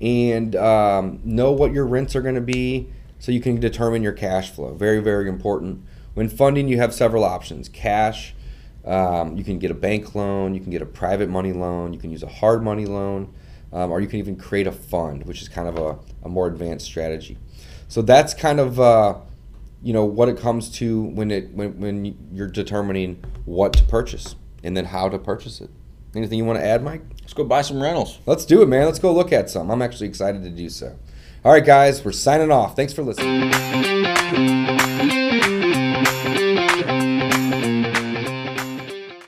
and 0.00 0.54
um, 0.54 1.20
know 1.24 1.50
what 1.52 1.72
your 1.72 1.86
rents 1.86 2.14
are 2.14 2.22
going 2.22 2.34
to 2.36 2.40
be 2.40 2.88
so 3.18 3.32
you 3.32 3.40
can 3.40 3.58
determine 3.58 4.02
your 4.02 4.12
cash 4.12 4.50
flow. 4.50 4.74
Very, 4.74 5.00
very 5.00 5.28
important. 5.28 5.84
When 6.14 6.28
funding, 6.28 6.68
you 6.68 6.78
have 6.78 6.94
several 6.94 7.24
options 7.24 7.68
cash, 7.68 8.34
um, 8.84 9.36
you 9.36 9.44
can 9.44 9.58
get 9.58 9.70
a 9.70 9.74
bank 9.74 10.14
loan, 10.14 10.54
you 10.54 10.60
can 10.60 10.70
get 10.70 10.82
a 10.82 10.86
private 10.86 11.28
money 11.28 11.52
loan, 11.52 11.92
you 11.92 11.98
can 11.98 12.10
use 12.10 12.22
a 12.22 12.28
hard 12.28 12.62
money 12.62 12.86
loan, 12.86 13.34
um, 13.72 13.90
or 13.90 14.00
you 14.00 14.06
can 14.06 14.18
even 14.18 14.36
create 14.36 14.66
a 14.66 14.72
fund, 14.72 15.24
which 15.24 15.42
is 15.42 15.48
kind 15.48 15.68
of 15.68 15.76
a, 15.76 15.98
a 16.24 16.28
more 16.28 16.46
advanced 16.46 16.86
strategy. 16.86 17.38
So 17.88 18.02
that's 18.02 18.34
kind 18.34 18.60
of 18.60 18.78
uh, 18.78 19.16
you 19.82 19.92
know 19.92 20.04
what 20.04 20.28
it 20.28 20.38
comes 20.38 20.70
to 20.78 21.02
when 21.02 21.30
it 21.30 21.50
when, 21.52 21.78
when 21.80 22.28
you're 22.32 22.48
determining 22.48 23.22
what 23.44 23.72
to 23.74 23.84
purchase 23.84 24.36
and 24.62 24.76
then 24.76 24.86
how 24.86 25.08
to 25.08 25.18
purchase 25.18 25.60
it. 25.60 25.70
Anything 26.16 26.38
you 26.38 26.46
want 26.46 26.58
to 26.58 26.64
add, 26.64 26.82
Mike? 26.82 27.02
Let's 27.20 27.34
go 27.34 27.44
buy 27.44 27.60
some 27.60 27.82
rentals. 27.82 28.20
Let's 28.24 28.46
do 28.46 28.62
it, 28.62 28.68
man. 28.68 28.86
Let's 28.86 28.98
go 28.98 29.12
look 29.12 29.34
at 29.34 29.50
some. 29.50 29.70
I'm 29.70 29.82
actually 29.82 30.08
excited 30.08 30.42
to 30.44 30.50
do 30.50 30.70
so. 30.70 30.96
All 31.44 31.52
right, 31.52 31.64
guys, 31.64 32.02
we're 32.02 32.12
signing 32.12 32.50
off. 32.50 32.74
Thanks 32.74 32.94
for 32.94 33.02
listening. 33.02 33.50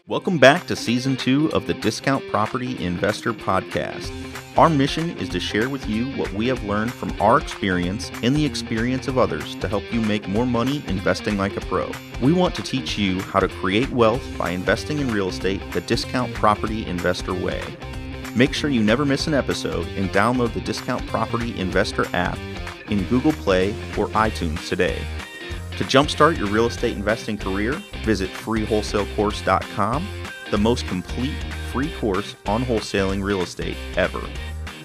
Welcome 0.06 0.38
back 0.38 0.66
to 0.68 0.76
season 0.76 1.18
two 1.18 1.52
of 1.52 1.66
the 1.66 1.74
Discount 1.74 2.26
Property 2.30 2.82
Investor 2.82 3.34
Podcast. 3.34 4.10
Our 4.58 4.68
mission 4.68 5.16
is 5.18 5.28
to 5.28 5.38
share 5.38 5.68
with 5.68 5.88
you 5.88 6.10
what 6.16 6.32
we 6.32 6.48
have 6.48 6.64
learned 6.64 6.92
from 6.92 7.14
our 7.20 7.38
experience 7.38 8.10
and 8.24 8.34
the 8.34 8.44
experience 8.44 9.06
of 9.06 9.16
others 9.16 9.54
to 9.54 9.68
help 9.68 9.84
you 9.92 10.00
make 10.00 10.26
more 10.26 10.46
money 10.46 10.82
investing 10.88 11.38
like 11.38 11.56
a 11.56 11.60
pro. 11.60 11.92
We 12.20 12.32
want 12.32 12.56
to 12.56 12.62
teach 12.62 12.98
you 12.98 13.20
how 13.20 13.38
to 13.38 13.46
create 13.46 13.88
wealth 13.90 14.20
by 14.36 14.50
investing 14.50 14.98
in 14.98 15.12
real 15.12 15.28
estate 15.28 15.62
the 15.70 15.80
Discount 15.82 16.34
Property 16.34 16.84
Investor 16.86 17.34
way. 17.34 17.62
Make 18.34 18.52
sure 18.52 18.68
you 18.68 18.82
never 18.82 19.04
miss 19.04 19.28
an 19.28 19.34
episode 19.34 19.86
and 19.96 20.10
download 20.10 20.52
the 20.54 20.60
Discount 20.60 21.06
Property 21.06 21.56
Investor 21.56 22.06
app 22.12 22.36
in 22.90 23.04
Google 23.04 23.34
Play 23.34 23.70
or 23.96 24.08
iTunes 24.08 24.68
today. 24.68 25.00
To 25.76 25.84
jumpstart 25.84 26.36
your 26.36 26.48
real 26.48 26.66
estate 26.66 26.96
investing 26.96 27.38
career, 27.38 27.74
visit 28.02 28.28
freewholesalecourse.com, 28.30 30.08
the 30.50 30.58
most 30.58 30.84
complete 30.88 31.44
free 31.70 31.92
course 32.00 32.34
on 32.46 32.64
wholesaling 32.64 33.22
real 33.22 33.42
estate 33.42 33.76
ever. 33.96 34.20